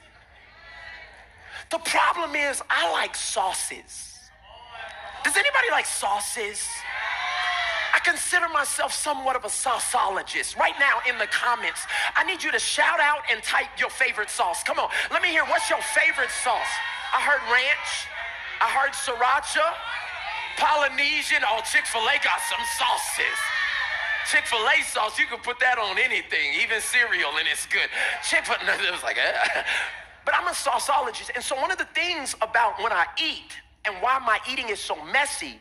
The 1.71 1.79
problem 1.79 2.35
is, 2.35 2.63
I 2.71 2.93
like 2.93 3.15
sauces. 3.15 4.16
Does 5.25 5.37
anybody 5.37 5.71
like 5.71 5.87
sauces? 5.87 6.67
I 7.95 7.99
consider 8.01 8.49
myself 8.51 8.93
somewhat 8.93 9.37
of 9.37 9.45
a 9.45 9.49
sauceologist. 9.49 10.57
Right 10.57 10.75
now 10.79 11.01
in 11.09 11.17
the 11.19 11.27
comments, 11.29 11.81
I 12.15 12.25
need 12.25 12.43
you 12.43 12.53
to 12.53 12.59
shout 12.59 13.01
out 13.01 13.21
and 13.31 13.43
type 13.43 13.73
your 13.79 13.89
favorite 13.89 14.29
sauce. 14.29 14.63
Come 14.63 14.79
on, 14.79 14.91
let 15.11 15.23
me 15.23 15.29
hear 15.29 15.45
what's 15.45 15.71
your 15.71 15.81
favorite 15.97 16.31
sauce? 16.31 16.73
I 17.15 17.21
heard 17.25 17.41
ranch, 17.49 17.91
I 18.61 18.69
heard 18.69 18.93
sriracha, 18.93 19.65
Polynesian. 20.57 21.41
Oh, 21.49 21.61
Chick 21.65 21.87
fil 21.87 22.03
A 22.03 22.17
got 22.21 22.41
some 22.45 22.61
sauces. 22.77 23.39
Chick 24.29 24.45
fil 24.47 24.67
A 24.67 24.83
sauce, 24.83 25.19
you 25.19 25.27
can 25.27 25.39
put 25.39 25.61
that 25.61 25.79
on 25.79 25.99
anything, 25.99 26.53
even 26.61 26.81
cereal, 26.81 27.31
and 27.39 27.47
it's 27.49 27.65
good. 27.67 27.89
Chick 28.25 28.45
fil 28.45 28.57
A, 28.61 28.73
it 28.89 28.93
was 28.93 29.03
like, 29.03 29.17
eh. 29.17 29.63
but 30.25 30.35
I'm 30.35 30.49
a 30.49 30.57
sauceologist. 30.57 31.31
And 31.35 31.45
so 31.45 31.57
one 31.57 31.71
of 31.71 31.79
the 31.79 31.89
things 31.95 32.35
about 32.43 32.83
when 32.83 32.93
I 32.93 33.07
eat, 33.17 33.57
and 33.87 33.97
why 34.03 34.19
my 34.19 34.39
eating 34.51 34.69
is 34.69 34.81
so 34.81 34.97
messy 35.07 35.59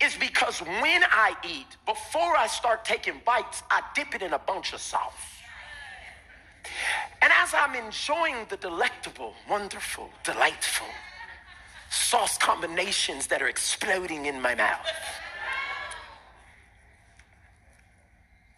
is 0.00 0.16
because 0.16 0.60
when 0.60 1.02
I 1.04 1.34
eat, 1.46 1.66
before 1.84 2.36
I 2.36 2.46
start 2.46 2.84
taking 2.84 3.20
bites, 3.24 3.62
I 3.70 3.82
dip 3.94 4.14
it 4.14 4.22
in 4.22 4.32
a 4.32 4.38
bunch 4.38 4.72
of 4.72 4.80
sauce. 4.80 5.12
And 7.22 7.32
as 7.32 7.54
I'm 7.54 7.74
enjoying 7.74 8.46
the 8.48 8.56
delectable, 8.56 9.34
wonderful, 9.48 10.10
delightful 10.24 10.86
sauce 11.90 12.36
combinations 12.38 13.26
that 13.28 13.42
are 13.42 13.48
exploding 13.48 14.26
in 14.26 14.40
my 14.40 14.54
mouth, 14.54 14.86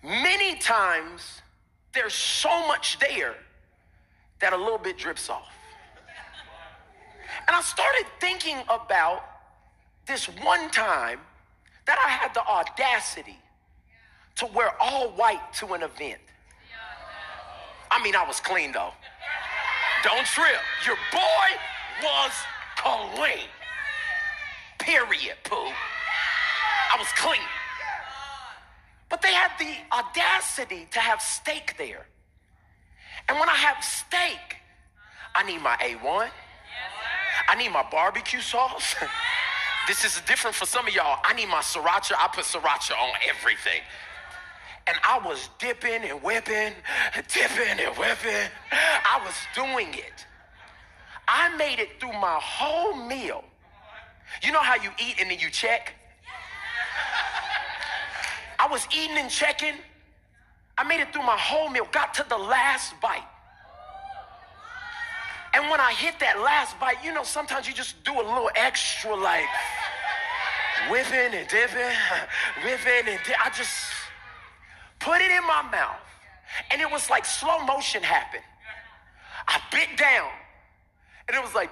many 0.03 0.57
times 0.57 1.43
there's 1.93 2.15
so 2.15 2.67
much 2.69 2.99
there 2.99 3.35
that 4.41 4.53
a 4.53 4.57
little 4.57 4.79
bit 4.79 4.97
drips 4.97 5.29
off. 5.29 5.58
And 7.49 7.57
I 7.57 7.63
started 7.63 8.05
thinking 8.21 8.59
about 8.69 9.25
this 10.07 10.27
one 10.27 10.71
time 10.71 11.19
that 11.87 11.99
I 12.05 12.11
had 12.11 12.35
the 12.35 12.45
audacity 12.47 13.39
to 14.37 14.47
wear 14.47 14.71
all 14.81 15.09
white 15.13 15.53
to 15.55 15.73
an 15.73 15.83
event. 15.83 16.21
I 17.91 18.03
mean, 18.03 18.15
I 18.15 18.25
was 18.27 18.39
clean 18.39 18.73
though. 18.73 18.93
Don't 20.05 20.27
trip. 20.27 20.61
Your 20.87 20.97
boy 21.11 21.49
was 22.03 22.33
clean. 22.77 23.49
Period, 24.79 25.37
poo. 25.45 25.57
I 25.57 26.99
was 26.99 27.09
clean. 27.17 27.41
But 29.09 29.23
they 29.23 29.33
had 29.33 29.53
the 29.59 29.75
audacity 29.91 30.87
to 30.93 31.01
have 31.01 31.23
steak 31.23 31.77
there. 31.79 32.07
And 33.29 33.39
when 33.41 33.49
I 33.49 33.55
have 33.55 33.83
steak, 33.83 34.59
I 35.35 35.45
need 35.45 35.63
my 35.63 35.77
A1. 35.77 36.29
I 37.49 37.55
need 37.55 37.71
my 37.71 37.85
barbecue 37.91 38.41
sauce. 38.41 38.95
this 39.89 40.05
is 40.05 40.21
different 40.27 40.55
for 40.55 40.67
some 40.67 40.87
of 40.87 40.95
y'all. 40.95 41.19
I 41.25 41.33
need 41.33 41.49
my 41.49 41.61
sriracha. 41.61 42.13
I 42.19 42.29
put 42.33 42.45
sriracha 42.45 42.93
on 42.93 43.15
everything. 43.29 43.81
And 44.87 44.97
I 45.03 45.19
was 45.19 45.49
dipping 45.59 46.03
and 46.09 46.23
whipping, 46.23 46.73
dipping 47.29 47.79
and 47.85 47.97
whipping. 47.97 48.51
I 48.71 49.21
was 49.25 49.35
doing 49.55 49.95
it. 49.95 50.27
I 51.27 51.55
made 51.57 51.79
it 51.79 52.01
through 52.01 52.13
my 52.13 52.39
whole 52.41 52.95
meal. 52.95 53.45
You 54.43 54.53
know 54.53 54.61
how 54.61 54.77
you 54.77 54.91
eat 54.99 55.17
and 55.21 55.31
then 55.31 55.39
you 55.39 55.51
check? 55.51 55.95
I 58.59 58.67
was 58.69 58.87
eating 58.95 59.17
and 59.19 59.31
checking. 59.31 59.75
I 60.77 60.85
made 60.85 61.01
it 61.01 61.13
through 61.13 61.23
my 61.23 61.37
whole 61.37 61.69
meal, 61.71 61.87
got 61.93 62.15
to 62.15 62.27
the 62.29 62.39
last 62.39 62.95
bite. 63.01 63.25
And 65.59 65.69
when 65.69 65.81
I 65.81 65.93
hit 65.93 66.21
that 66.21 66.39
last 66.39 66.79
bite, 66.79 67.03
you 67.03 67.13
know, 67.13 67.25
sometimes 67.25 67.67
you 67.67 67.75
just 67.75 68.05
do 68.05 68.13
a 68.13 68.23
little 68.23 68.49
extra, 68.55 69.13
like 69.13 69.43
whipping 70.89 71.35
and 71.35 71.49
dipping, 71.49 71.99
whipping 72.65 73.09
and 73.11 73.19
I 73.43 73.51
just 73.51 73.91
put 75.01 75.21
it 75.21 75.33
in 75.33 75.45
my 75.49 75.63
mouth. 75.73 75.99
And 76.71 76.81
it 76.81 76.89
was 76.89 77.11
like 77.11 77.25
slow 77.25 77.59
motion 77.65 78.05
happened. 78.05 78.45
I 79.49 79.61
bit 79.73 79.99
down, 79.99 80.31
and 81.27 81.37
it 81.37 81.43
was 81.43 81.53
like, 81.57 81.71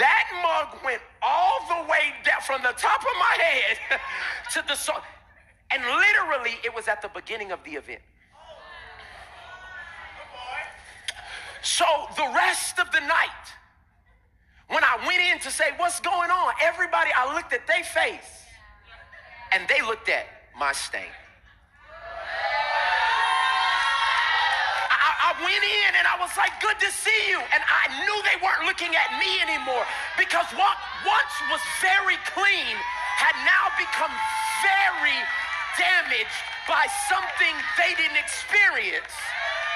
that 0.00 0.26
mug 0.42 0.84
went 0.84 1.00
all 1.22 1.60
the 1.68 1.88
way 1.88 2.12
down 2.24 2.40
from 2.42 2.60
the 2.62 2.74
top 2.76 3.02
of 3.02 3.14
my 3.20 3.36
head 3.40 3.78
to 4.50 4.64
the 4.66 4.74
so 4.74 4.94
and 5.74 5.82
literally, 5.82 6.54
it 6.62 6.72
was 6.72 6.86
at 6.86 7.02
the 7.02 7.08
beginning 7.08 7.50
of 7.50 7.58
the 7.64 7.72
event. 7.72 8.00
So 11.62 11.84
the 12.14 12.30
rest 12.32 12.78
of 12.78 12.92
the 12.92 13.00
night, 13.00 13.44
when 14.68 14.84
I 14.84 15.02
went 15.04 15.18
in 15.18 15.40
to 15.40 15.50
say, 15.50 15.74
What's 15.76 15.98
going 15.98 16.30
on? 16.30 16.52
Everybody, 16.62 17.10
I 17.16 17.34
looked 17.34 17.52
at 17.52 17.66
their 17.66 17.82
face 17.82 18.46
and 19.50 19.66
they 19.66 19.82
looked 19.82 20.08
at 20.08 20.26
my 20.56 20.70
stain. 20.72 21.10
I, 24.94 25.10
I 25.30 25.42
went 25.42 25.64
in 25.64 25.90
and 25.98 26.06
I 26.06 26.16
was 26.22 26.30
like, 26.38 26.54
good 26.62 26.78
to 26.78 26.90
see 26.90 27.30
you. 27.30 27.38
And 27.38 27.62
I 27.66 27.90
knew 27.98 28.16
they 28.22 28.38
weren't 28.38 28.66
looking 28.70 28.94
at 28.94 29.18
me 29.18 29.42
anymore 29.42 29.82
because 30.18 30.46
what 30.54 30.76
once 31.02 31.34
was 31.50 31.62
very 31.82 32.18
clean 32.30 32.76
had 33.18 33.34
now 33.42 33.74
become 33.78 34.12
very 34.62 35.18
damaged 35.78 36.38
by 36.68 36.86
something 37.08 37.54
they 37.76 37.94
didn't 37.94 38.16
experience, 38.16 39.12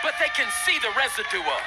but 0.03 0.15
they 0.19 0.31
can 0.35 0.49
see 0.65 0.79
the 0.81 0.93
residue 0.97 1.45
of. 1.45 1.63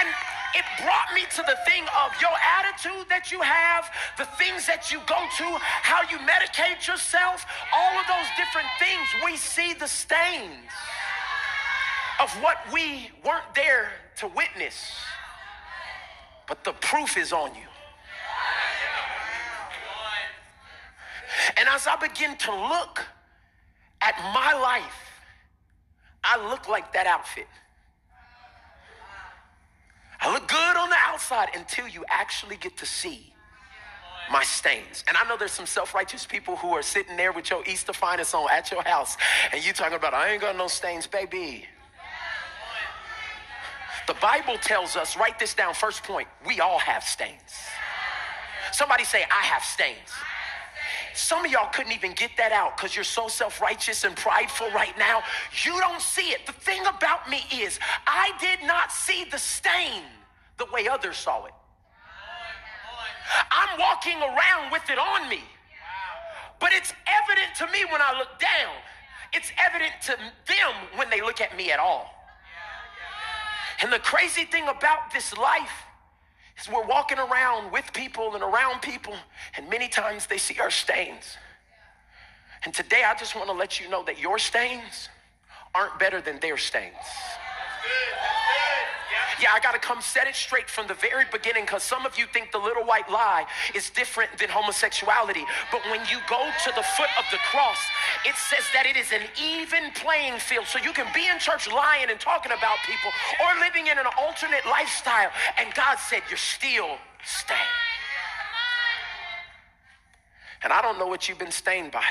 And 0.00 0.08
it 0.54 0.64
brought 0.82 1.12
me 1.14 1.26
to 1.34 1.42
the 1.42 1.58
thing 1.66 1.84
of 1.98 2.14
your 2.20 2.34
attitude 2.58 3.08
that 3.08 3.32
you 3.32 3.40
have, 3.40 3.90
the 4.16 4.26
things 4.38 4.66
that 4.66 4.92
you 4.92 5.00
go 5.06 5.18
to, 5.38 5.58
how 5.82 6.02
you 6.10 6.18
medicate 6.22 6.86
yourself, 6.86 7.44
all 7.74 7.98
of 7.98 8.06
those 8.06 8.28
different 8.38 8.68
things. 8.78 9.02
We 9.24 9.36
see 9.36 9.74
the 9.74 9.88
stains 9.88 10.70
of 12.20 12.30
what 12.42 12.58
we 12.72 13.10
weren't 13.24 13.54
there 13.54 13.90
to 14.18 14.28
witness. 14.28 14.76
But 16.46 16.62
the 16.62 16.72
proof 16.72 17.16
is 17.16 17.32
on 17.32 17.50
you. 17.54 17.73
And 21.56 21.68
as 21.68 21.86
I 21.86 21.96
begin 21.96 22.36
to 22.36 22.50
look 22.50 23.04
at 24.00 24.14
my 24.34 24.52
life, 24.60 25.22
I 26.22 26.48
look 26.48 26.68
like 26.68 26.92
that 26.94 27.06
outfit. 27.06 27.46
I 30.20 30.32
look 30.32 30.48
good 30.48 30.76
on 30.76 30.88
the 30.88 30.96
outside 31.04 31.48
until 31.54 31.86
you 31.86 32.04
actually 32.08 32.56
get 32.56 32.76
to 32.78 32.86
see 32.86 33.32
my 34.32 34.42
stains. 34.42 35.04
And 35.06 35.16
I 35.16 35.28
know 35.28 35.36
there's 35.36 35.52
some 35.52 35.66
self-righteous 35.66 36.24
people 36.26 36.56
who 36.56 36.68
are 36.68 36.82
sitting 36.82 37.16
there 37.16 37.30
with 37.30 37.50
your 37.50 37.62
Easter 37.66 37.92
finest 37.92 38.34
on 38.34 38.48
at 38.50 38.70
your 38.70 38.82
house, 38.82 39.18
and 39.52 39.64
you 39.64 39.74
talking 39.74 39.96
about, 39.96 40.14
I 40.14 40.30
ain't 40.30 40.40
got 40.40 40.56
no 40.56 40.66
stains, 40.66 41.06
baby. 41.06 41.66
The 44.06 44.14
Bible 44.14 44.56
tells 44.58 44.96
us, 44.96 45.16
write 45.16 45.38
this 45.38 45.54
down, 45.54 45.74
first 45.74 46.02
point, 46.02 46.28
we 46.46 46.60
all 46.60 46.78
have 46.78 47.04
stains. 47.04 47.40
Somebody 48.72 49.04
say, 49.04 49.24
I 49.30 49.42
have 49.44 49.62
stains. 49.62 50.10
Some 51.14 51.44
of 51.44 51.50
y'all 51.50 51.70
couldn't 51.72 51.92
even 51.92 52.12
get 52.12 52.32
that 52.36 52.50
out 52.50 52.76
because 52.76 52.96
you're 52.96 53.04
so 53.04 53.28
self 53.28 53.60
righteous 53.60 54.02
and 54.04 54.16
prideful 54.16 54.68
right 54.72 54.96
now. 54.98 55.22
You 55.64 55.78
don't 55.78 56.00
see 56.00 56.30
it. 56.30 56.44
The 56.46 56.52
thing 56.52 56.82
about 56.86 57.30
me 57.30 57.42
is, 57.52 57.78
I 58.06 58.32
did 58.40 58.66
not 58.66 58.90
see 58.90 59.24
the 59.30 59.38
stain 59.38 60.02
the 60.58 60.66
way 60.72 60.88
others 60.88 61.16
saw 61.16 61.44
it. 61.46 61.52
I'm 63.50 63.78
walking 63.78 64.18
around 64.18 64.72
with 64.72 64.88
it 64.90 64.98
on 64.98 65.28
me. 65.28 65.40
But 66.60 66.72
it's 66.72 66.92
evident 67.06 67.54
to 67.58 67.66
me 67.66 67.84
when 67.90 68.00
I 68.00 68.16
look 68.18 68.38
down, 68.38 68.74
it's 69.32 69.50
evident 69.58 69.92
to 70.02 70.16
them 70.16 70.72
when 70.96 71.10
they 71.10 71.20
look 71.20 71.40
at 71.40 71.56
me 71.56 71.70
at 71.70 71.78
all. 71.78 72.10
And 73.82 73.92
the 73.92 73.98
crazy 73.98 74.44
thing 74.44 74.68
about 74.68 75.12
this 75.12 75.36
life 75.36 75.84
is 76.60 76.68
we're 76.68 76.86
walking 76.86 77.18
around 77.18 77.72
with 77.72 77.92
people 77.92 78.34
and 78.34 78.42
around 78.42 78.80
people, 78.80 79.14
and 79.56 79.68
many 79.68 79.88
times 79.88 80.26
they 80.26 80.38
see 80.38 80.58
our 80.60 80.70
stains. 80.70 81.36
And 82.64 82.72
today 82.72 83.02
I 83.04 83.14
just 83.14 83.34
want 83.34 83.48
to 83.48 83.52
let 83.54 83.80
you 83.80 83.88
know 83.88 84.02
that 84.04 84.18
your 84.18 84.38
stains 84.38 85.08
aren't 85.74 85.98
better 85.98 86.20
than 86.20 86.40
their 86.40 86.56
stains. 86.56 86.94
Yeah, 89.40 89.50
I 89.52 89.60
got 89.60 89.72
to 89.72 89.78
come 89.78 90.00
set 90.00 90.26
it 90.26 90.34
straight 90.34 90.70
from 90.70 90.86
the 90.86 90.94
very 90.94 91.24
beginning 91.30 91.64
because 91.64 91.82
some 91.82 92.06
of 92.06 92.18
you 92.18 92.26
think 92.26 92.52
the 92.52 92.58
little 92.58 92.84
white 92.84 93.10
lie 93.10 93.46
is 93.74 93.90
different 93.90 94.36
than 94.38 94.48
homosexuality. 94.48 95.44
But 95.70 95.82
when 95.90 96.00
you 96.10 96.18
go 96.28 96.50
to 96.64 96.72
the 96.74 96.82
foot 96.82 97.10
of 97.18 97.24
the 97.30 97.38
cross, 97.50 97.78
it 98.24 98.34
says 98.36 98.64
that 98.72 98.86
it 98.86 98.96
is 98.96 99.12
an 99.12 99.22
even 99.40 99.90
playing 99.94 100.38
field. 100.38 100.66
So 100.66 100.78
you 100.78 100.92
can 100.92 101.06
be 101.14 101.26
in 101.26 101.38
church 101.38 101.70
lying 101.70 102.10
and 102.10 102.18
talking 102.18 102.52
about 102.52 102.78
people 102.86 103.10
or 103.42 103.60
living 103.60 103.88
in 103.88 103.98
an 103.98 104.06
alternate 104.18 104.64
lifestyle. 104.66 105.30
And 105.58 105.72
God 105.74 105.98
said, 105.98 106.22
You're 106.28 106.38
still 106.38 106.96
stained. 107.24 107.60
And 110.62 110.72
I 110.72 110.80
don't 110.80 110.98
know 110.98 111.06
what 111.06 111.28
you've 111.28 111.38
been 111.38 111.50
stained 111.50 111.92
by, 111.92 112.06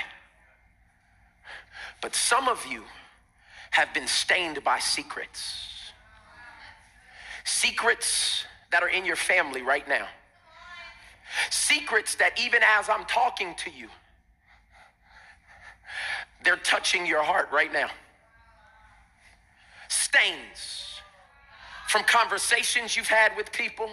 but 2.02 2.15
some 2.15 2.48
of 2.48 2.63
you 2.70 2.84
have 3.72 3.91
been 3.96 4.08
stained 4.08 4.63
by 4.63 4.78
secrets 4.78 5.73
secrets 7.44 8.46
that 8.72 8.84
are 8.84 8.90
in 8.90 9.06
your 9.06 9.16
family 9.16 9.62
right 9.62 9.88
now. 9.88 10.08
Secrets 11.50 12.16
that 12.16 12.40
even 12.40 12.62
as 12.64 12.90
I'm 12.90 13.06
talking 13.06 13.56
to 13.56 13.72
you, 13.72 13.88
they're 16.44 16.58
touching 16.58 17.06
your 17.06 17.24
heart 17.24 17.50
right 17.52 17.72
now. 17.72 17.90
Stains 19.88 21.00
from 21.88 22.04
conversations 22.04 22.98
you've 22.98 23.08
had 23.08 23.36
with 23.38 23.52
people, 23.52 23.90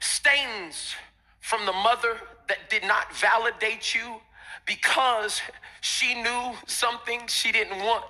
stains 0.00 0.94
from 1.40 1.64
the 1.64 1.72
mother 1.72 2.16
that 2.48 2.68
did 2.68 2.82
not 2.82 3.14
validate 3.14 3.94
you 3.94 4.20
because 4.66 5.40
she 5.80 6.20
knew 6.20 6.52
something 6.66 7.20
she 7.28 7.52
didn't 7.52 7.78
want 7.78 8.04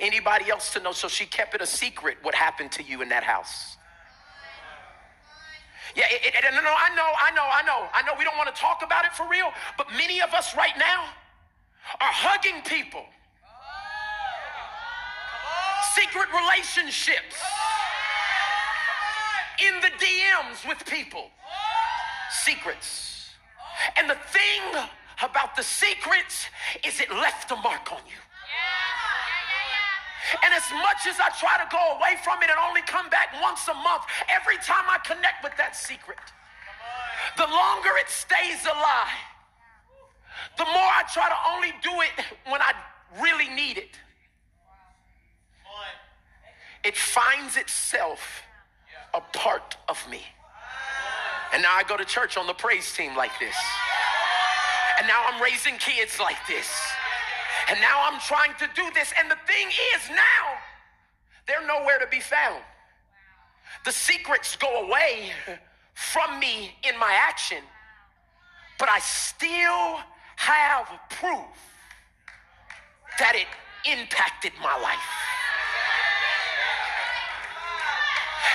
anybody 0.00 0.50
else 0.50 0.72
to 0.74 0.80
know. 0.80 0.92
So 0.92 1.08
she 1.08 1.26
kept 1.26 1.54
it 1.54 1.60
a 1.60 1.66
secret 1.66 2.18
what 2.22 2.34
happened 2.34 2.72
to 2.72 2.82
you 2.82 3.02
in 3.02 3.08
that 3.10 3.24
house. 3.24 3.76
Yeah, 5.94 6.04
it, 6.10 6.34
it, 6.34 6.44
no, 6.44 6.62
no, 6.62 6.74
I 6.74 6.94
know, 6.96 7.10
I 7.20 7.30
know, 7.32 7.44
I 7.52 7.62
know, 7.62 7.88
I 7.92 8.02
know 8.02 8.12
we 8.18 8.24
don't 8.24 8.36
want 8.38 8.54
to 8.54 8.58
talk 8.58 8.82
about 8.82 9.04
it 9.04 9.12
for 9.12 9.28
real, 9.28 9.50
but 9.76 9.88
many 9.96 10.22
of 10.22 10.32
us 10.32 10.56
right 10.56 10.72
now 10.78 11.04
are 12.00 12.12
hugging 12.12 12.62
people. 12.62 13.04
Secret 15.94 16.28
relationships 16.32 17.36
in 19.60 19.74
the 19.80 19.90
DMs 20.00 20.66
with 20.66 20.84
people. 20.86 21.26
Secrets. 22.30 23.28
And 23.96 24.08
the 24.08 24.16
thing 24.32 24.82
about 25.22 25.54
the 25.56 25.62
secrets 25.62 26.46
is 26.86 27.00
it 27.00 27.10
left 27.10 27.50
a 27.50 27.56
mark 27.56 27.92
on 27.92 28.00
you. 28.08 28.16
And 30.44 30.54
as 30.54 30.64
much 30.72 31.06
as 31.08 31.20
I 31.20 31.28
try 31.38 31.58
to 31.60 31.68
go 31.70 31.96
away 31.98 32.16
from 32.24 32.42
it 32.42 32.48
and 32.48 32.58
only 32.68 32.82
come 32.82 33.08
back 33.10 33.34
once 33.42 33.68
a 33.68 33.74
month, 33.74 34.04
every 34.30 34.56
time 34.58 34.84
I 34.88 34.98
connect 35.04 35.44
with 35.44 35.56
that 35.58 35.76
secret, 35.76 36.18
the 37.36 37.46
longer 37.46 37.90
it 38.00 38.08
stays 38.08 38.64
alive, 38.64 39.20
the 40.56 40.64
more 40.64 40.90
I 40.96 41.04
try 41.12 41.28
to 41.28 41.40
only 41.54 41.72
do 41.82 41.92
it 42.00 42.24
when 42.50 42.60
I 42.60 42.72
really 43.20 43.48
need 43.48 43.78
it. 43.78 43.98
It 46.84 46.96
finds 46.96 47.56
itself 47.56 48.42
a 49.14 49.20
part 49.20 49.76
of 49.88 49.98
me. 50.10 50.22
And 51.52 51.62
now 51.62 51.74
I 51.76 51.84
go 51.84 51.96
to 51.96 52.04
church 52.04 52.36
on 52.36 52.46
the 52.46 52.54
praise 52.54 52.92
team 52.96 53.14
like 53.14 53.38
this. 53.38 53.54
And 54.98 55.06
now 55.06 55.22
I'm 55.26 55.40
raising 55.40 55.76
kids 55.76 56.18
like 56.18 56.38
this. 56.48 56.68
And 57.68 57.80
now 57.80 58.02
I'm 58.04 58.20
trying 58.20 58.54
to 58.58 58.68
do 58.74 58.90
this. 58.94 59.12
And 59.18 59.30
the 59.30 59.38
thing 59.46 59.68
is, 59.68 60.10
now 60.10 60.44
they're 61.46 61.66
nowhere 61.66 61.98
to 61.98 62.06
be 62.06 62.20
found. 62.20 62.62
The 63.84 63.92
secrets 63.92 64.56
go 64.56 64.86
away 64.86 65.30
from 65.94 66.38
me 66.38 66.72
in 66.88 66.98
my 66.98 67.12
action, 67.12 67.58
but 68.78 68.88
I 68.88 68.98
still 69.00 70.00
have 70.36 70.88
proof 71.10 71.46
that 73.18 73.34
it 73.34 73.46
impacted 73.90 74.52
my 74.62 74.76
life. 74.80 74.98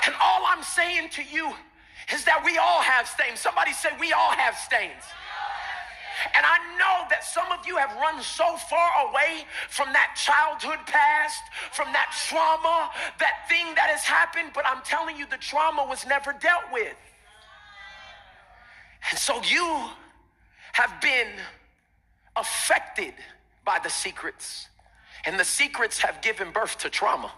And 0.05 0.15
all 0.21 0.45
I'm 0.47 0.63
saying 0.63 1.09
to 1.09 1.23
you 1.23 1.51
is 2.13 2.23
that 2.23 2.41
we 2.43 2.57
all 2.57 2.81
have 2.81 3.07
stains. 3.07 3.39
Somebody 3.39 3.73
say, 3.73 3.89
We 3.99 4.13
all 4.13 4.31
have 4.31 4.55
stains. 4.55 5.03
And 6.35 6.45
I 6.45 6.57
know 6.77 7.07
that 7.09 7.23
some 7.23 7.51
of 7.51 7.65
you 7.65 7.77
have 7.77 7.95
run 8.01 8.21
so 8.21 8.57
far 8.69 9.09
away 9.09 9.45
from 9.69 9.93
that 9.93 10.15
childhood 10.15 10.79
past, 10.87 11.43
from 11.71 11.93
that 11.93 12.15
trauma, 12.27 12.91
that 13.19 13.47
thing 13.47 13.65
that 13.75 13.89
has 13.89 14.03
happened, 14.03 14.51
but 14.53 14.65
I'm 14.65 14.81
telling 14.83 15.17
you, 15.17 15.25
the 15.29 15.37
trauma 15.37 15.85
was 15.87 16.05
never 16.07 16.33
dealt 16.33 16.63
with. 16.71 16.95
And 19.09 19.19
so 19.19 19.41
you 19.43 19.89
have 20.73 20.99
been 21.01 21.27
affected 22.35 23.13
by 23.65 23.79
the 23.83 23.89
secrets, 23.89 24.67
and 25.25 25.39
the 25.39 25.45
secrets 25.45 25.99
have 25.99 26.21
given 26.21 26.51
birth 26.51 26.77
to 26.79 26.89
trauma. 26.89 27.31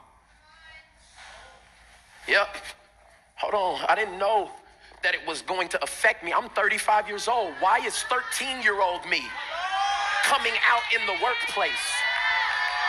Yep. 2.28 2.58
Hold 3.36 3.54
on. 3.54 3.86
I 3.90 3.96
didn't 3.96 4.20
know 4.20 4.52
that 5.04 5.16
it 5.16 5.26
was 5.26 5.42
going 5.42 5.68
to 5.70 5.84
affect 5.84 6.24
me. 6.24 6.34
I'm 6.34 6.50
35 6.50 7.08
years 7.08 7.28
old. 7.28 7.54
Why 7.60 7.80
is 7.80 8.04
13 8.04 8.62
year 8.62 8.82
old 8.82 9.06
me 9.10 9.24
coming 10.24 10.54
out 10.68 10.84
in 10.94 11.06
the 11.08 11.14
workplace? 11.24 11.86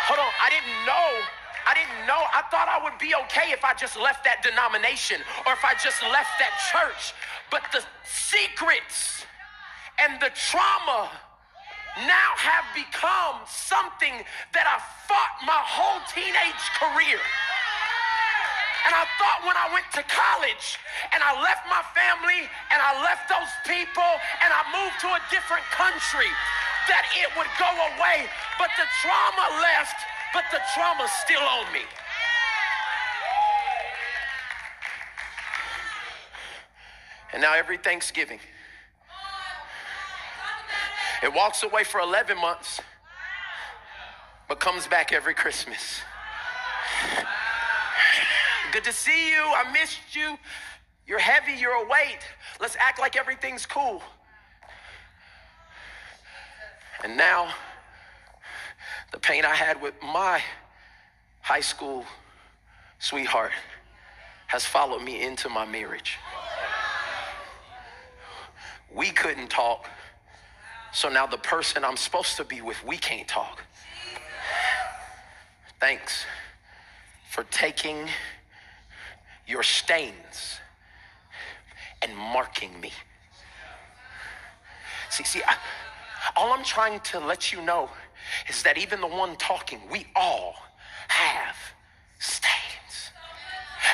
Hold 0.08 0.18
on, 0.18 0.32
I 0.42 0.50
didn't 0.50 0.86
know. 0.86 1.08
I 1.66 1.74
didn't 1.74 2.06
know. 2.08 2.18
I 2.34 2.42
thought 2.50 2.66
I 2.66 2.82
would 2.82 2.98
be 2.98 3.14
okay 3.28 3.52
if 3.52 3.64
I 3.64 3.74
just 3.74 3.94
left 3.94 4.24
that 4.24 4.42
denomination 4.42 5.20
or 5.46 5.52
if 5.52 5.62
I 5.64 5.74
just 5.74 6.02
left 6.02 6.34
that 6.40 6.50
church. 6.72 7.14
But 7.50 7.62
the 7.70 7.84
secrets 8.02 9.24
and 10.00 10.18
the 10.20 10.30
trauma 10.34 11.10
now 12.06 12.30
have 12.38 12.64
become 12.74 13.44
something 13.46 14.24
that 14.54 14.66
I 14.66 14.78
fought 15.06 15.34
my 15.46 15.60
whole 15.62 16.00
teenage 16.10 16.64
career. 16.80 17.20
And 18.86 18.92
I 18.96 19.04
thought 19.20 19.44
when 19.44 19.56
I 19.56 19.68
went 19.72 19.86
to 19.92 20.02
college 20.08 20.80
and 21.12 21.20
I 21.20 21.36
left 21.42 21.68
my 21.68 21.84
family 21.92 22.48
and 22.72 22.78
I 22.80 22.96
left 23.04 23.28
those 23.28 23.52
people 23.68 24.12
and 24.40 24.50
I 24.52 24.62
moved 24.72 24.96
to 25.04 25.08
a 25.12 25.20
different 25.28 25.64
country 25.68 26.30
that 26.88 27.04
it 27.20 27.28
would 27.36 27.50
go 27.60 27.68
away. 27.68 28.24
But 28.58 28.70
the 28.80 28.88
trauma 29.04 29.46
left, 29.60 30.00
but 30.32 30.44
the 30.50 30.60
trauma's 30.74 31.12
still 31.24 31.44
on 31.44 31.70
me. 31.72 31.84
And 37.32 37.42
now 37.42 37.54
every 37.54 37.76
Thanksgiving, 37.76 38.40
it 41.22 41.32
walks 41.32 41.62
away 41.62 41.84
for 41.84 42.00
11 42.00 42.36
months, 42.38 42.80
but 44.48 44.58
comes 44.58 44.86
back 44.86 45.12
every 45.12 45.34
Christmas. 45.34 46.00
Good 48.72 48.84
to 48.84 48.92
see 48.92 49.30
you. 49.30 49.42
I 49.42 49.72
missed 49.72 50.14
you. 50.14 50.38
You're 51.06 51.18
heavy, 51.18 51.54
you're 51.60 51.74
a 51.74 51.88
weight. 51.88 52.20
Let's 52.60 52.76
act 52.76 53.00
like 53.00 53.16
everything's 53.16 53.66
cool. 53.66 54.00
And 57.02 57.16
now, 57.16 57.52
the 59.10 59.18
pain 59.18 59.44
I 59.44 59.54
had 59.54 59.82
with 59.82 59.94
my 60.02 60.40
high 61.40 61.60
school 61.60 62.04
sweetheart 63.00 63.50
has 64.46 64.64
followed 64.64 65.02
me 65.02 65.20
into 65.22 65.48
my 65.48 65.64
marriage. 65.64 66.16
We 68.94 69.10
couldn't 69.10 69.48
talk, 69.48 69.88
so 70.92 71.08
now 71.08 71.26
the 71.26 71.38
person 71.38 71.84
I'm 71.84 71.96
supposed 71.96 72.36
to 72.36 72.44
be 72.44 72.60
with, 72.60 72.84
we 72.84 72.98
can't 72.98 73.26
talk. 73.26 73.64
Thanks 75.80 76.24
for 77.30 77.44
taking 77.44 78.08
your 79.50 79.62
stains 79.64 80.60
and 82.02 82.16
marking 82.16 82.80
me. 82.80 82.92
See, 85.10 85.24
see, 85.24 85.42
I, 85.44 85.56
all 86.36 86.52
I'm 86.52 86.64
trying 86.64 87.00
to 87.00 87.18
let 87.18 87.52
you 87.52 87.60
know 87.60 87.90
is 88.48 88.62
that 88.62 88.78
even 88.78 89.00
the 89.00 89.08
one 89.08 89.36
talking, 89.36 89.80
we 89.90 90.06
all 90.14 90.54
have 91.08 91.56
stains. 92.20 92.50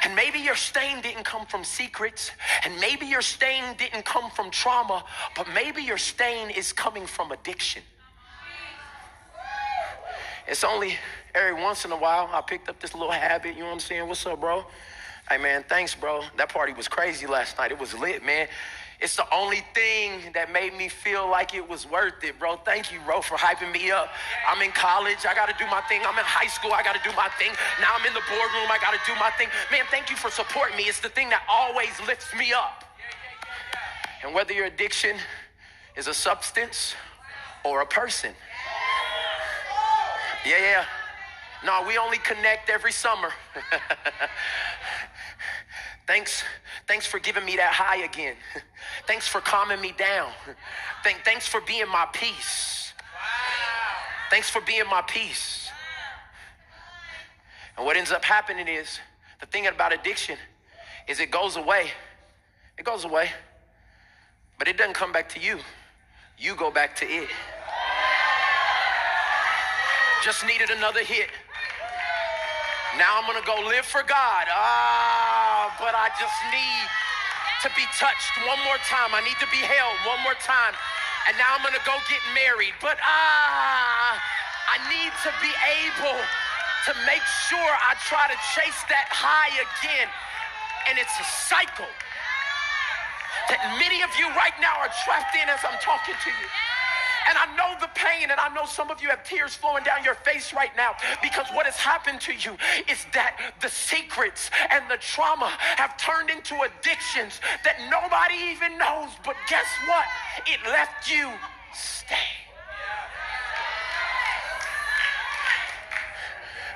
And 0.05 0.15
maybe 0.15 0.39
your 0.39 0.57
stain 0.57 1.01
didn't 1.01 1.25
come 1.25 1.47
from 1.47 1.65
secrets, 1.65 2.31
and 2.65 2.79
maybe 2.79 3.07
your 3.07 3.23
stain 3.23 3.63
didn't 3.79 4.05
come 4.05 4.31
from 4.31 4.51
trauma, 4.51 5.05
but 5.35 5.47
maybe 5.55 5.83
your 5.83 5.97
stain 5.97 6.51
is 6.51 6.73
coming 6.73 7.07
from 7.07 7.33
addiction. 7.33 7.83
It's 10.47 10.63
only 10.63 10.97
every 11.35 11.61
once 11.61 11.85
in 11.85 11.93
a 11.93 11.97
while 11.97 12.29
I 12.33 12.41
picked 12.43 12.69
up 12.69 12.79
this 12.79 12.95
little 12.95 13.11
habit, 13.11 13.55
you 13.55 13.61
know 13.61 13.67
what 13.67 13.73
I'm 13.73 13.81
saying? 13.81 14.07
What's 14.07 14.25
up, 14.27 14.41
bro? 14.41 14.65
Hey 15.29 15.39
man, 15.39 15.65
thanks, 15.69 15.93
bro. 15.93 16.23
That 16.37 16.51
party 16.51 16.73
was 16.73 16.87
crazy 16.87 17.27
last 17.27 17.59
night. 17.59 17.73
It 17.73 17.81
was 17.81 17.93
lit, 17.95 18.25
man. 18.25 18.47
It's 19.01 19.17
the 19.17 19.27
only 19.35 19.63
thing 19.75 20.21
that 20.35 20.53
made 20.53 20.73
me 20.73 20.89
feel 20.89 21.29
like 21.29 21.53
it 21.53 21.69
was 21.69 21.85
worth 21.85 22.23
it, 22.23 22.39
bro. 22.39 22.57
Thank 22.57 22.93
you, 22.93 23.01
bro, 23.05 23.21
for 23.21 23.37
hyping 23.37 23.73
me 23.73 23.91
up. 23.91 24.09
I'm 24.49 24.63
in 24.63 24.71
college. 24.71 25.27
I 25.29 25.35
got 25.35 25.49
to 25.49 25.55
do 25.59 25.69
my 25.69 25.81
thing. 25.83 26.01
I'm 26.07 26.17
in 26.17 26.25
high 26.25 26.47
school. 26.47 26.73
I 26.73 26.85
got 26.85 26.95
to 26.95 27.03
do 27.03 27.15
my 27.17 27.29
thing. 27.41 27.51
Now 27.81 27.97
I'm 27.99 28.07
in 28.07 28.15
the 28.15 28.23
boardroom. 28.31 28.71
I 28.71 28.79
got 28.81 28.95
to 28.95 29.01
do 29.05 29.19
my 29.19 29.31
thing. 29.37 29.49
Man, 29.73 29.85
thank 29.91 30.11
you 30.11 30.17
for 30.17 30.31
supporting 30.31 30.77
me. 30.77 30.85
It's 30.85 31.01
the 31.01 31.11
thing 31.11 31.29
that 31.31 31.43
always 31.51 31.91
lifts 32.07 32.33
me 32.39 32.53
up. 32.53 32.85
And 34.25 34.33
whether 34.33 34.53
your 34.53 34.67
addiction 34.67 35.17
is 35.97 36.07
a 36.07 36.15
substance 36.15 36.95
or 37.65 37.81
a 37.81 37.87
person. 37.87 38.33
Yeah, 40.47 40.59
yeah. 40.59 40.85
No, 41.65 41.85
we 41.87 41.99
only 41.99 42.19
connect 42.19 42.71
every 42.71 42.93
summer. 42.93 43.31
Thanks, 46.07 46.45
thanks 46.87 47.05
for 47.05 47.19
giving 47.19 47.45
me 47.45 47.57
that 47.57 47.73
high 47.73 48.05
again. 48.05 48.37
Thanks 49.09 49.27
for 49.27 49.41
calming 49.41 49.81
me 49.81 49.93
down. 49.99 50.31
Thank, 51.03 51.25
thanks 51.25 51.47
for 51.47 51.61
being 51.61 51.89
my 51.89 52.07
peace. 52.13 52.93
Thanks 54.31 54.51
for 54.51 54.61
being 54.61 54.87
my 54.89 55.03
peace. 55.03 55.69
And 57.77 57.85
what 57.87 57.97
ends 57.97 58.11
up 58.11 58.25
happening 58.25 58.67
is 58.67 58.99
the 59.41 59.47
thing 59.47 59.67
about 59.67 59.93
addiction 59.93 60.37
is 61.07 61.21
it 61.21 61.31
goes 61.31 61.57
away. 61.57 61.91
It 62.79 62.85
goes 62.85 63.05
away. 63.05 63.31
But 64.59 64.67
it 64.67 64.77
doesn't 64.77 64.95
come 64.95 65.13
back 65.13 65.29
to 65.31 65.41
you. 65.41 65.59
You 66.39 66.57
go 66.57 66.71
back 66.71 66.97
to 66.97 67.07
it. 67.07 67.29
Just 70.25 70.45
needed 70.45 70.71
another 70.71 71.05
hit. 71.05 71.29
Now 72.97 73.21
I'm 73.21 73.29
gonna 73.29 73.45
go 73.45 73.61
live 73.69 73.85
for 73.85 74.01
God. 74.01 74.49
Ah, 74.49 75.69
but 75.77 75.93
I 75.93 76.09
just 76.17 76.39
need 76.49 76.89
to 77.61 77.69
be 77.77 77.85
touched 78.01 78.33
one 78.49 78.57
more 78.65 78.81
time. 78.89 79.13
I 79.13 79.21
need 79.21 79.37
to 79.37 79.51
be 79.53 79.61
held 79.61 80.01
one 80.09 80.17
more 80.25 80.37
time. 80.41 80.73
And 81.29 81.37
now 81.37 81.53
I'm 81.53 81.61
gonna 81.61 81.85
go 81.85 81.93
get 82.09 82.25
married. 82.33 82.73
But 82.81 82.97
ah, 83.05 84.17
I 84.73 84.81
need 84.89 85.13
to 85.29 85.31
be 85.45 85.53
able 85.85 86.17
to 86.89 86.93
make 87.05 87.25
sure 87.53 87.69
I 87.85 88.01
try 88.09 88.33
to 88.33 88.39
chase 88.57 88.81
that 88.89 89.13
high 89.13 89.53
again. 89.61 90.09
And 90.89 90.97
it's 90.97 91.13
a 91.21 91.29
cycle 91.29 91.93
that 93.53 93.61
many 93.77 94.01
of 94.01 94.11
you 94.17 94.25
right 94.33 94.57
now 94.57 94.73
are 94.81 94.93
trapped 95.05 95.37
in 95.37 95.45
as 95.53 95.61
I'm 95.69 95.77
talking 95.85 96.17
to 96.17 96.31
you. 96.33 96.49
And 97.29 97.37
I 97.37 97.57
know 97.57 97.75
the 97.81 97.91
pain, 97.95 98.31
and 98.31 98.39
I 98.39 98.53
know 98.55 98.67
some 98.67 98.91
of 98.91 99.03
you 99.03 99.09
have 99.09 99.25
tears 99.25 99.55
flowing 99.55 99.83
down 99.85 100.05
your 100.05 100.15
face 100.15 100.53
right 100.53 100.71
now 100.77 100.93
because 101.23 101.47
what 101.53 101.67
has 101.67 101.77
happened 101.77 102.21
to 102.23 102.33
you 102.33 102.57
is 102.89 103.05
that 103.15 103.55
the 103.61 103.69
secrets 103.69 104.51
and 104.71 104.85
the 104.89 104.97
trauma 104.99 105.49
have 105.77 105.97
turned 105.97 106.31
into 106.31 106.55
addictions 106.55 107.41
that 107.65 107.77
nobody 107.91 108.35
even 108.53 108.79
knows. 108.79 109.11
But 109.25 109.37
guess 109.49 109.67
what? 109.87 110.05
It 110.47 110.61
left 110.71 111.11
you 111.11 111.31
stay. 111.75 112.17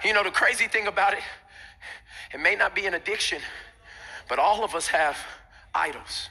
You 0.05 0.15
know, 0.15 0.25
the 0.25 0.31
crazy 0.31 0.67
thing 0.67 0.87
about 0.87 1.13
it, 1.13 1.21
it 2.33 2.41
may 2.41 2.57
not 2.57 2.75
be 2.75 2.87
an 2.87 2.95
addiction, 2.95 3.41
but 4.29 4.39
all 4.39 4.65
of 4.65 4.75
us 4.75 4.89
have 4.89 5.17
idols. 5.75 6.31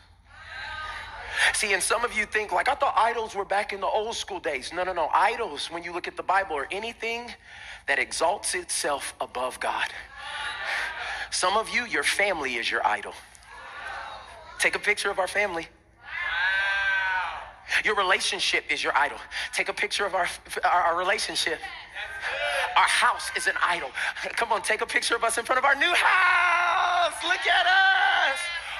See, 1.53 1.73
and 1.73 1.83
some 1.83 2.05
of 2.05 2.15
you 2.17 2.25
think, 2.25 2.51
like, 2.51 2.69
I 2.69 2.75
thought 2.75 2.93
idols 2.95 3.35
were 3.35 3.45
back 3.45 3.73
in 3.73 3.81
the 3.81 3.87
old 3.87 4.15
school 4.15 4.39
days. 4.39 4.71
No, 4.73 4.83
no, 4.83 4.93
no. 4.93 5.09
Idols, 5.13 5.67
when 5.71 5.83
you 5.83 5.91
look 5.91 6.07
at 6.07 6.15
the 6.15 6.23
Bible, 6.23 6.55
are 6.55 6.67
anything 6.71 7.33
that 7.87 7.99
exalts 7.99 8.55
itself 8.55 9.13
above 9.19 9.59
God. 9.59 9.87
Some 11.31 11.57
of 11.57 11.69
you, 11.69 11.85
your 11.85 12.03
family 12.03 12.55
is 12.55 12.69
your 12.71 12.85
idol. 12.85 13.13
Take 14.57 14.75
a 14.75 14.79
picture 14.79 15.09
of 15.09 15.19
our 15.19 15.27
family. 15.27 15.67
Your 17.85 17.95
relationship 17.95 18.63
is 18.69 18.83
your 18.83 18.95
idol. 18.97 19.17
Take 19.53 19.69
a 19.69 19.73
picture 19.73 20.05
of 20.05 20.15
our, 20.15 20.27
our, 20.63 20.81
our 20.81 20.97
relationship. 20.97 21.59
Our 22.75 22.87
house 22.87 23.31
is 23.35 23.47
an 23.47 23.55
idol. 23.63 23.89
Come 24.35 24.51
on, 24.51 24.61
take 24.61 24.81
a 24.81 24.85
picture 24.85 25.15
of 25.15 25.23
us 25.23 25.37
in 25.37 25.45
front 25.45 25.59
of 25.59 25.65
our 25.65 25.75
new 25.75 25.93
house. 25.93 27.13
Look 27.23 27.45
at 27.47 27.65
us. 27.65 28.39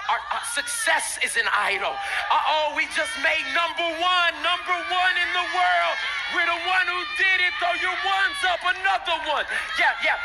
Our, 0.10 0.18
our 0.34 0.46
success 0.58 1.22
is 1.22 1.38
an 1.38 1.46
idol. 1.54 1.94
Oh, 2.34 2.74
we 2.76 2.90
just 2.98 3.14
made 3.22 3.46
number 3.54 3.86
one, 4.02 4.34
number 4.42 4.74
one 4.90 5.16
in 5.22 5.30
the 5.38 5.48
world. 5.54 5.96
We're 6.34 6.50
the 6.50 6.62
one 6.66 6.86
who 6.90 7.02
did 7.14 7.38
it. 7.46 7.54
Throw 7.62 7.78
your 7.78 7.94
ones 7.94 8.40
up, 8.50 8.58
another 8.66 9.22
one. 9.30 9.46
Yeah, 9.78 9.94
yeah. 10.04 10.18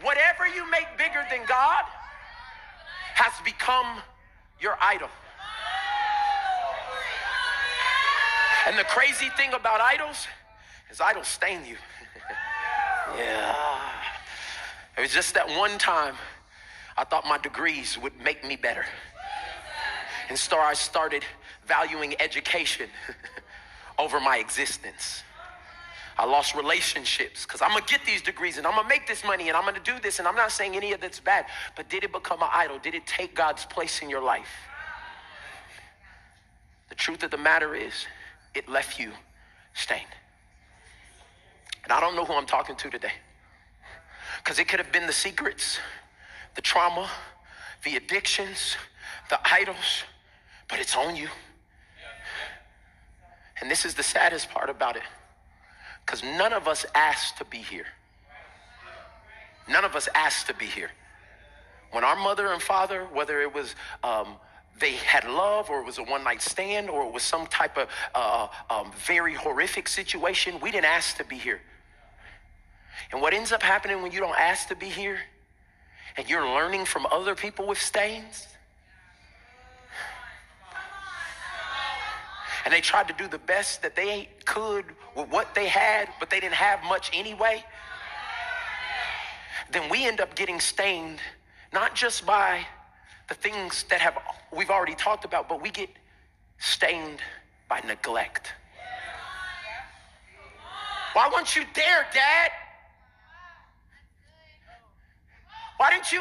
Whatever 0.00 0.48
you 0.48 0.64
make 0.70 0.88
bigger 0.96 1.20
than 1.28 1.44
God 1.44 1.84
has 3.12 3.32
become 3.44 4.00
your 4.58 4.78
idol. 4.80 5.08
And 8.66 8.78
the 8.78 8.84
crazy 8.84 9.28
thing 9.36 9.52
about 9.52 9.82
idols 9.82 10.26
is 10.90 11.00
idols 11.00 11.28
stain 11.28 11.66
you. 11.66 11.76
yeah. 13.18 13.56
It 14.96 15.00
was 15.02 15.12
just 15.12 15.34
that 15.34 15.46
one 15.48 15.76
time 15.76 16.14
I 16.96 17.04
thought 17.04 17.26
my 17.26 17.38
degrees 17.38 17.98
would 17.98 18.12
make 18.22 18.44
me 18.44 18.56
better. 18.56 18.84
And 20.28 20.38
so 20.38 20.58
I 20.58 20.74
started 20.74 21.24
valuing 21.66 22.14
education 22.20 22.88
over 23.98 24.20
my 24.20 24.38
existence. 24.38 25.22
I 26.18 26.24
lost 26.26 26.54
relationships 26.54 27.46
because 27.46 27.62
I'm 27.62 27.70
gonna 27.70 27.84
get 27.86 28.04
these 28.04 28.20
degrees 28.20 28.58
and 28.58 28.66
I'm 28.66 28.74
gonna 28.74 28.88
make 28.88 29.06
this 29.06 29.24
money 29.24 29.48
and 29.48 29.56
I'm 29.56 29.64
gonna 29.64 29.80
do 29.80 29.98
this. 30.02 30.18
And 30.18 30.28
I'm 30.28 30.34
not 30.34 30.52
saying 30.52 30.76
any 30.76 30.92
of 30.92 31.00
that's 31.00 31.18
bad, 31.18 31.46
but 31.76 31.88
did 31.88 32.04
it 32.04 32.12
become 32.12 32.42
an 32.42 32.48
idol? 32.52 32.78
Did 32.78 32.94
it 32.94 33.06
take 33.06 33.34
God's 33.34 33.64
place 33.64 34.02
in 34.02 34.10
your 34.10 34.22
life? 34.22 34.50
The 36.90 36.94
truth 36.94 37.22
of 37.22 37.30
the 37.30 37.38
matter 37.38 37.74
is, 37.74 37.92
it 38.54 38.68
left 38.68 38.98
you 38.98 39.12
stained. 39.74 40.02
And 41.84 41.92
I 41.92 42.00
don't 42.00 42.14
know 42.14 42.24
who 42.24 42.34
I'm 42.34 42.46
talking 42.46 42.76
to 42.76 42.90
today 42.90 43.12
because 44.38 44.58
it 44.58 44.68
could 44.68 44.78
have 44.78 44.92
been 44.92 45.06
the 45.06 45.12
secrets, 45.12 45.78
the 46.54 46.62
trauma, 46.62 47.08
the 47.84 47.96
addictions, 47.96 48.76
the 49.28 49.38
idols 49.52 50.04
but 50.70 50.78
it's 50.78 50.96
on 50.96 51.16
you. 51.16 51.28
And 53.60 53.70
this 53.70 53.84
is 53.84 53.94
the 53.94 54.02
saddest 54.02 54.48
part 54.50 54.70
about 54.70 54.96
it 54.96 55.02
because 56.06 56.22
none 56.22 56.52
of 56.52 56.66
us 56.66 56.86
asked 56.94 57.36
to 57.38 57.44
be 57.44 57.58
here. 57.58 57.86
None 59.68 59.84
of 59.84 59.94
us 59.94 60.08
asked 60.14 60.46
to 60.46 60.54
be 60.54 60.64
here. 60.64 60.90
When 61.90 62.04
our 62.04 62.16
mother 62.16 62.52
and 62.52 62.62
father, 62.62 63.06
whether 63.12 63.40
it 63.42 63.52
was 63.52 63.74
um, 64.02 64.36
they 64.78 64.92
had 64.92 65.28
love 65.28 65.68
or 65.68 65.80
it 65.80 65.86
was 65.86 65.98
a 65.98 66.02
one 66.04 66.24
night 66.24 66.40
stand 66.40 66.88
or 66.88 67.04
it 67.04 67.12
was 67.12 67.22
some 67.22 67.46
type 67.48 67.76
of 67.76 67.88
uh, 68.14 68.48
um, 68.70 68.92
very 69.06 69.34
horrific 69.34 69.88
situation, 69.88 70.58
we 70.60 70.70
didn't 70.70 70.86
ask 70.86 71.18
to 71.18 71.24
be 71.24 71.36
here. 71.36 71.60
And 73.12 73.20
what 73.20 73.34
ends 73.34 73.52
up 73.52 73.62
happening 73.62 74.00
when 74.02 74.12
you 74.12 74.20
don't 74.20 74.38
ask 74.38 74.68
to 74.68 74.76
be 74.76 74.86
here 74.86 75.18
and 76.20 76.28
you're 76.28 76.46
learning 76.46 76.84
from 76.84 77.06
other 77.06 77.34
people 77.34 77.66
with 77.66 77.80
stains? 77.80 78.46
And 82.62 82.74
they 82.74 82.82
tried 82.82 83.08
to 83.08 83.14
do 83.14 83.26
the 83.26 83.38
best 83.38 83.80
that 83.80 83.96
they 83.96 84.28
could 84.44 84.84
with 85.16 85.30
what 85.30 85.54
they 85.54 85.66
had, 85.66 86.10
but 86.20 86.28
they 86.28 86.38
didn't 86.38 86.56
have 86.56 86.84
much 86.84 87.10
anyway. 87.14 87.64
Then 89.72 89.88
we 89.88 90.06
end 90.06 90.20
up 90.20 90.34
getting 90.34 90.60
stained, 90.60 91.20
not 91.72 91.94
just 91.94 92.26
by 92.26 92.66
the 93.30 93.34
things 93.34 93.84
that 93.84 94.02
have 94.02 94.18
we've 94.54 94.68
already 94.68 94.96
talked 94.96 95.24
about, 95.24 95.48
but 95.48 95.62
we 95.62 95.70
get 95.70 95.88
stained 96.58 97.20
by 97.66 97.80
neglect. 97.80 98.52
Why 101.14 101.30
weren't 101.32 101.56
you 101.56 101.62
there, 101.74 102.06
Dad? 102.12 102.50
Why 105.80 105.88
didn't 105.88 106.12
you? 106.12 106.20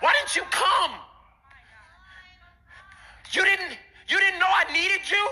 Why 0.00 0.14
didn't 0.14 0.34
you 0.34 0.44
come? 0.50 0.92
You 3.32 3.44
didn't 3.44 3.76
you 4.08 4.18
didn't 4.18 4.40
know 4.40 4.46
I 4.48 4.64
needed 4.72 5.10
you? 5.10 5.28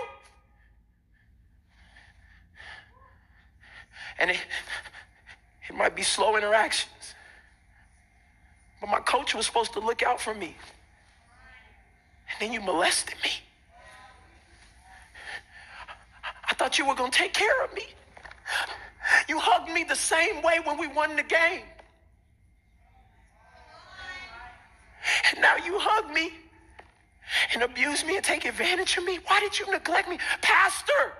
And 4.19 4.29
it, 4.29 4.37
it 5.67 5.75
might 5.75 5.95
be 5.95 6.03
slow 6.03 6.37
interactions. 6.37 7.15
But 8.79 8.91
my 8.91 8.99
coach 8.99 9.33
was 9.33 9.47
supposed 9.47 9.73
to 9.73 9.79
look 9.79 10.03
out 10.03 10.21
for 10.21 10.35
me. 10.35 10.55
And 12.29 12.39
then 12.39 12.53
you 12.53 12.61
molested 12.61 13.15
me. 13.23 13.31
I 16.47 16.53
thought 16.53 16.77
you 16.77 16.85
were 16.85 16.93
going 16.93 17.09
to 17.09 17.17
take 17.17 17.33
care 17.33 17.63
of 17.65 17.73
me. 17.73 17.87
You 19.27 19.39
hugged 19.39 19.71
me 19.71 19.83
the 19.83 19.95
same 19.95 20.43
way 20.43 20.59
when 20.63 20.77
we 20.77 20.85
won 20.85 21.15
the 21.15 21.23
game. 21.23 21.63
And 25.31 25.41
now 25.41 25.55
you 25.57 25.77
hug 25.79 26.13
me 26.13 26.31
and 27.53 27.63
abuse 27.63 28.05
me 28.05 28.15
and 28.15 28.25
take 28.25 28.45
advantage 28.45 28.97
of 28.97 29.03
me. 29.03 29.19
Why 29.27 29.39
did 29.39 29.57
you 29.59 29.69
neglect 29.71 30.09
me? 30.09 30.17
Pastor! 30.41 31.13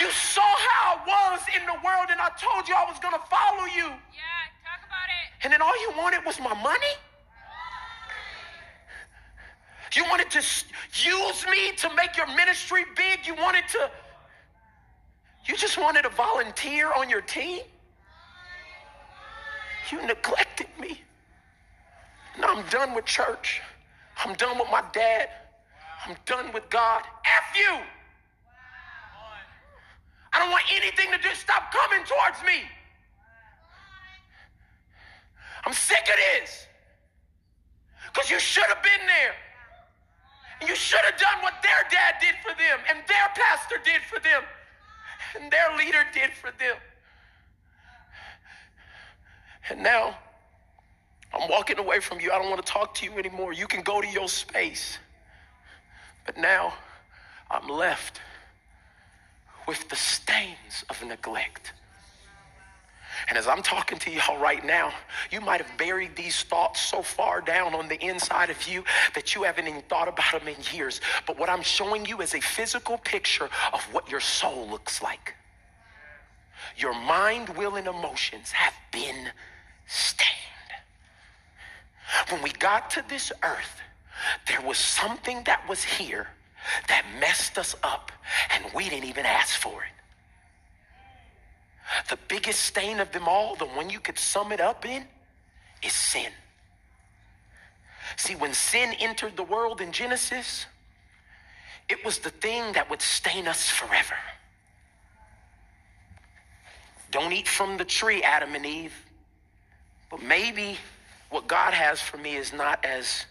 You 0.00 0.10
saw 0.10 0.42
how 0.42 1.00
I 1.06 1.30
was 1.32 1.40
in 1.58 1.64
the 1.64 1.72
world, 1.84 2.08
and 2.10 2.20
I 2.20 2.28
told 2.38 2.68
you 2.68 2.74
I 2.74 2.84
was 2.84 2.98
going 3.00 3.14
to 3.14 3.24
follow 3.30 3.64
you. 3.64 3.88
Yeah, 3.88 4.42
talk 4.62 4.84
about 4.84 5.08
it. 5.08 5.44
And 5.44 5.52
then 5.52 5.62
all 5.62 5.74
you 5.80 5.92
wanted 5.96 6.24
was 6.26 6.38
my 6.38 6.52
money? 6.62 6.94
You 9.94 10.04
wanted 10.04 10.30
to 10.32 10.38
use 10.38 11.46
me 11.50 11.72
to 11.76 11.94
make 11.94 12.18
your 12.18 12.26
ministry 12.26 12.84
big? 12.94 13.26
You 13.26 13.34
wanted 13.34 13.66
to, 13.68 13.90
you 15.46 15.56
just 15.56 15.78
wanted 15.78 16.02
to 16.02 16.10
volunteer 16.10 16.92
on 16.92 17.08
your 17.08 17.22
team? 17.22 17.62
You 19.90 20.04
neglected 20.06 20.68
me. 20.80 21.00
Now 22.38 22.54
I'm 22.54 22.66
done 22.68 22.94
with 22.94 23.04
church. 23.04 23.62
I'm 24.24 24.34
done 24.34 24.58
with 24.58 24.68
my 24.70 24.82
dad. 24.92 25.28
I'm 26.06 26.16
done 26.26 26.52
with 26.52 26.68
God. 26.70 27.02
F 27.24 27.56
you. 27.56 27.78
I 30.32 30.38
don't 30.38 30.50
want 30.50 30.64
anything 30.70 31.10
to 31.12 31.18
do. 31.18 31.34
Stop 31.34 31.72
coming 31.72 32.04
towards 32.04 32.42
me. 32.44 32.62
I'm 35.64 35.72
sick 35.72 36.02
of 36.02 36.16
this. 36.16 36.66
Because 38.12 38.30
you 38.30 38.38
should 38.38 38.64
have 38.64 38.82
been 38.82 39.06
there. 39.06 39.34
And 40.60 40.68
you 40.68 40.76
should 40.76 41.00
have 41.00 41.18
done 41.18 41.42
what 41.42 41.54
their 41.62 41.84
dad 41.90 42.14
did 42.20 42.34
for 42.42 42.56
them, 42.56 42.80
and 42.88 42.98
their 43.06 43.28
pastor 43.34 43.76
did 43.84 44.00
for 44.08 44.18
them, 44.20 44.42
and 45.38 45.52
their 45.52 45.76
leader 45.76 46.02
did 46.14 46.30
for 46.32 46.50
them. 46.58 46.76
And 49.70 49.82
now, 49.82 50.16
I'm 51.32 51.48
walking 51.48 51.78
away 51.78 52.00
from 52.00 52.20
you. 52.20 52.32
I 52.32 52.38
don't 52.38 52.50
want 52.50 52.64
to 52.64 52.72
talk 52.72 52.94
to 52.96 53.04
you 53.04 53.18
anymore. 53.18 53.52
You 53.52 53.66
can 53.66 53.82
go 53.82 54.00
to 54.00 54.08
your 54.08 54.28
space. 54.28 54.98
But 56.24 56.36
now, 56.36 56.74
I'm 57.50 57.68
left 57.68 58.20
with 59.66 59.88
the 59.88 59.96
stains 59.96 60.84
of 60.88 61.02
neglect. 61.04 61.72
And 63.28 63.38
as 63.38 63.46
I'm 63.46 63.62
talking 63.62 63.98
to 63.98 64.10
y'all 64.10 64.38
right 64.38 64.64
now, 64.64 64.92
you 65.30 65.40
might 65.40 65.60
have 65.60 65.78
buried 65.78 66.14
these 66.16 66.42
thoughts 66.42 66.80
so 66.80 67.02
far 67.02 67.40
down 67.40 67.74
on 67.74 67.88
the 67.88 68.02
inside 68.04 68.50
of 68.50 68.68
you 68.68 68.84
that 69.14 69.34
you 69.34 69.42
haven't 69.42 69.66
even 69.66 69.82
thought 69.82 70.08
about 70.08 70.32
them 70.32 70.48
in 70.48 70.56
years. 70.72 71.00
But 71.26 71.38
what 71.38 71.48
I'm 71.48 71.62
showing 71.62 72.04
you 72.04 72.20
is 72.20 72.34
a 72.34 72.40
physical 72.40 72.98
picture 72.98 73.48
of 73.72 73.82
what 73.92 74.10
your 74.10 74.20
soul 74.20 74.68
looks 74.68 75.02
like. 75.02 75.34
Your 76.76 76.94
mind, 76.94 77.48
will, 77.50 77.76
and 77.76 77.86
emotions 77.86 78.52
have 78.52 78.74
been 78.92 79.30
stained. 79.86 80.30
When 82.30 82.42
we 82.42 82.50
got 82.52 82.90
to 82.90 83.04
this 83.08 83.32
earth, 83.42 83.80
there 84.48 84.60
was 84.60 84.78
something 84.78 85.44
that 85.44 85.68
was 85.68 85.82
here 85.82 86.28
that 86.88 87.04
messed 87.20 87.58
us 87.58 87.76
up, 87.82 88.10
and 88.50 88.64
we 88.74 88.88
didn't 88.88 89.08
even 89.08 89.26
ask 89.26 89.58
for 89.60 89.82
it. 89.84 89.90
The 92.10 92.18
biggest 92.28 92.62
stain 92.62 93.00
of 93.00 93.12
them 93.12 93.28
all, 93.28 93.54
the 93.54 93.66
one 93.66 93.90
you 93.90 94.00
could 94.00 94.18
sum 94.18 94.52
it 94.52 94.60
up 94.60 94.84
in, 94.84 95.04
is 95.82 95.92
sin. 95.92 96.32
See, 98.16 98.34
when 98.34 98.54
sin 98.54 98.94
entered 98.98 99.36
the 99.36 99.42
world 99.42 99.80
in 99.80 99.92
Genesis, 99.92 100.66
it 101.88 102.04
was 102.04 102.18
the 102.18 102.30
thing 102.30 102.72
that 102.72 102.90
would 102.90 103.02
stain 103.02 103.46
us 103.46 103.70
forever. 103.70 104.16
Don't 107.10 107.32
eat 107.32 107.46
from 107.46 107.76
the 107.76 107.84
tree, 107.84 108.22
Adam 108.22 108.54
and 108.54 108.66
Eve. 108.66 109.05
But 110.10 110.22
maybe 110.22 110.78
what 111.30 111.46
God 111.46 111.74
has 111.74 112.00
for 112.00 112.16
me 112.16 112.36
is 112.36 112.52
not 112.52 112.84
as 112.84 113.26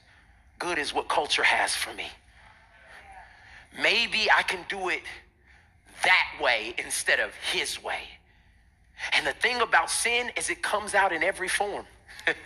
good 0.59 0.77
as 0.77 0.93
what 0.93 1.07
culture 1.07 1.43
has 1.43 1.75
for 1.75 1.93
me 1.93 2.07
maybe 3.81 4.27
I 4.35 4.43
can 4.43 4.59
do 4.69 4.89
it 4.89 5.01
that 6.03 6.41
way 6.41 6.73
instead 6.77 7.19
of 7.19 7.31
his 7.51 7.83
way. 7.83 8.01
And 9.13 9.25
the 9.27 9.33
thing 9.33 9.61
about 9.61 9.89
sin 9.89 10.31
is 10.37 10.49
it 10.49 10.61
comes 10.61 10.93
out 10.93 11.11
in 11.11 11.23
every 11.23 11.47
form. 11.47 11.85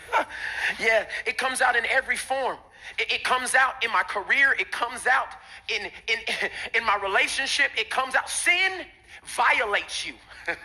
yeah, 0.79 1.05
it 1.25 1.37
comes 1.37 1.61
out 1.61 1.75
in 1.75 1.85
every 1.85 2.17
form. 2.17 2.57
It, 2.97 3.11
it, 3.11 3.23
comes 3.23 3.55
out 3.55 3.83
in 3.83 3.91
my 3.91 4.03
career. 4.03 4.55
It 4.59 4.71
comes 4.71 5.05
out 5.05 5.27
in, 5.67 5.85
in, 6.07 6.19
in 6.75 6.85
my 6.85 6.97
relationship. 6.97 7.71
It 7.77 7.89
comes 7.89 8.15
out. 8.15 8.29
Sin 8.29 8.85
violates 9.23 10.07
you. 10.07 10.13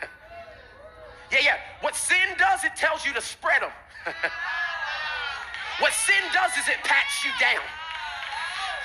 yeah, 1.34 1.40
yeah. 1.42 1.58
What 1.80 1.96
sin 1.96 2.38
does, 2.38 2.64
it 2.64 2.76
tells 2.76 3.04
you 3.04 3.12
to 3.14 3.20
spread 3.20 3.62
them. 3.62 3.74
what 5.80 5.92
sin 5.92 6.22
does 6.32 6.52
is 6.56 6.68
it 6.68 6.78
pats 6.84 7.24
you 7.24 7.30
down. 7.40 7.62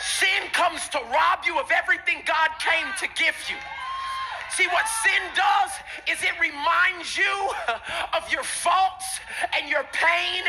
Sin 0.02 0.50
comes 0.54 0.88
to 0.90 0.98
rob 1.14 1.46
you 1.46 1.60
of 1.60 1.70
everything 1.72 2.24
God 2.26 2.50
came 2.60 2.88
to 3.00 3.08
give 3.16 3.36
you. 3.48 3.56
See, 4.52 4.66
what 4.68 4.88
sin 5.06 5.22
does 5.36 5.72
is 6.10 6.24
it 6.24 6.34
reminds 6.42 7.16
you 7.16 7.50
of 8.18 8.32
your 8.32 8.44
faults 8.44 9.06
and 9.56 9.70
your 9.70 9.84
pain, 9.94 10.44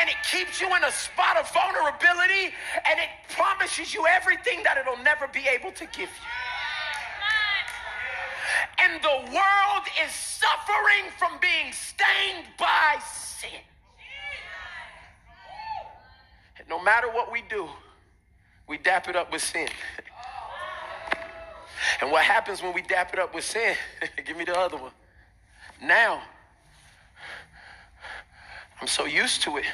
and 0.00 0.10
it 0.10 0.16
keeps 0.28 0.60
you 0.60 0.66
in 0.74 0.82
a 0.82 0.90
spot 0.90 1.36
of 1.36 1.48
vulnerability, 1.54 2.52
and 2.90 2.98
it 2.98 3.08
promises 3.30 3.94
you 3.94 4.06
everything 4.08 4.62
that 4.64 4.76
it'll 4.76 5.02
never 5.04 5.28
be 5.28 5.46
able 5.46 5.70
to 5.72 5.86
give 5.86 6.10
you. 6.10 6.33
And 8.84 9.02
the 9.02 9.32
world 9.32 9.86
is 10.04 10.12
suffering 10.12 11.10
from 11.16 11.38
being 11.40 11.72
stained 11.72 12.46
by 12.58 12.98
sin. 13.02 13.60
And 16.58 16.68
no 16.68 16.82
matter 16.82 17.08
what 17.08 17.32
we 17.32 17.42
do, 17.48 17.68
we 18.68 18.76
dap 18.78 19.08
it 19.08 19.16
up 19.16 19.32
with 19.32 19.42
sin. 19.42 19.68
and 22.00 22.10
what 22.10 22.24
happens 22.24 22.62
when 22.62 22.74
we 22.74 22.82
dap 22.82 23.14
it 23.14 23.18
up 23.18 23.34
with 23.34 23.44
sin? 23.44 23.74
Give 24.24 24.36
me 24.36 24.44
the 24.44 24.58
other 24.58 24.76
one. 24.76 24.92
Now, 25.82 26.22
I'm 28.80 28.86
so 28.86 29.06
used 29.06 29.42
to 29.42 29.56
it, 29.56 29.64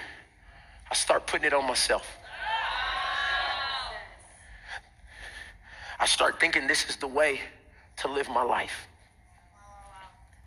I 0.91 0.95
start 0.95 1.27
putting 1.27 1.47
it 1.47 1.53
on 1.53 1.67
myself. 1.67 2.07
I 5.99 6.07
start 6.07 6.41
thinking 6.41 6.67
this 6.67 6.89
is 6.89 6.97
the 6.97 7.07
way 7.07 7.41
to 7.99 8.09
live 8.09 8.29
my 8.29 8.43
life. 8.43 8.89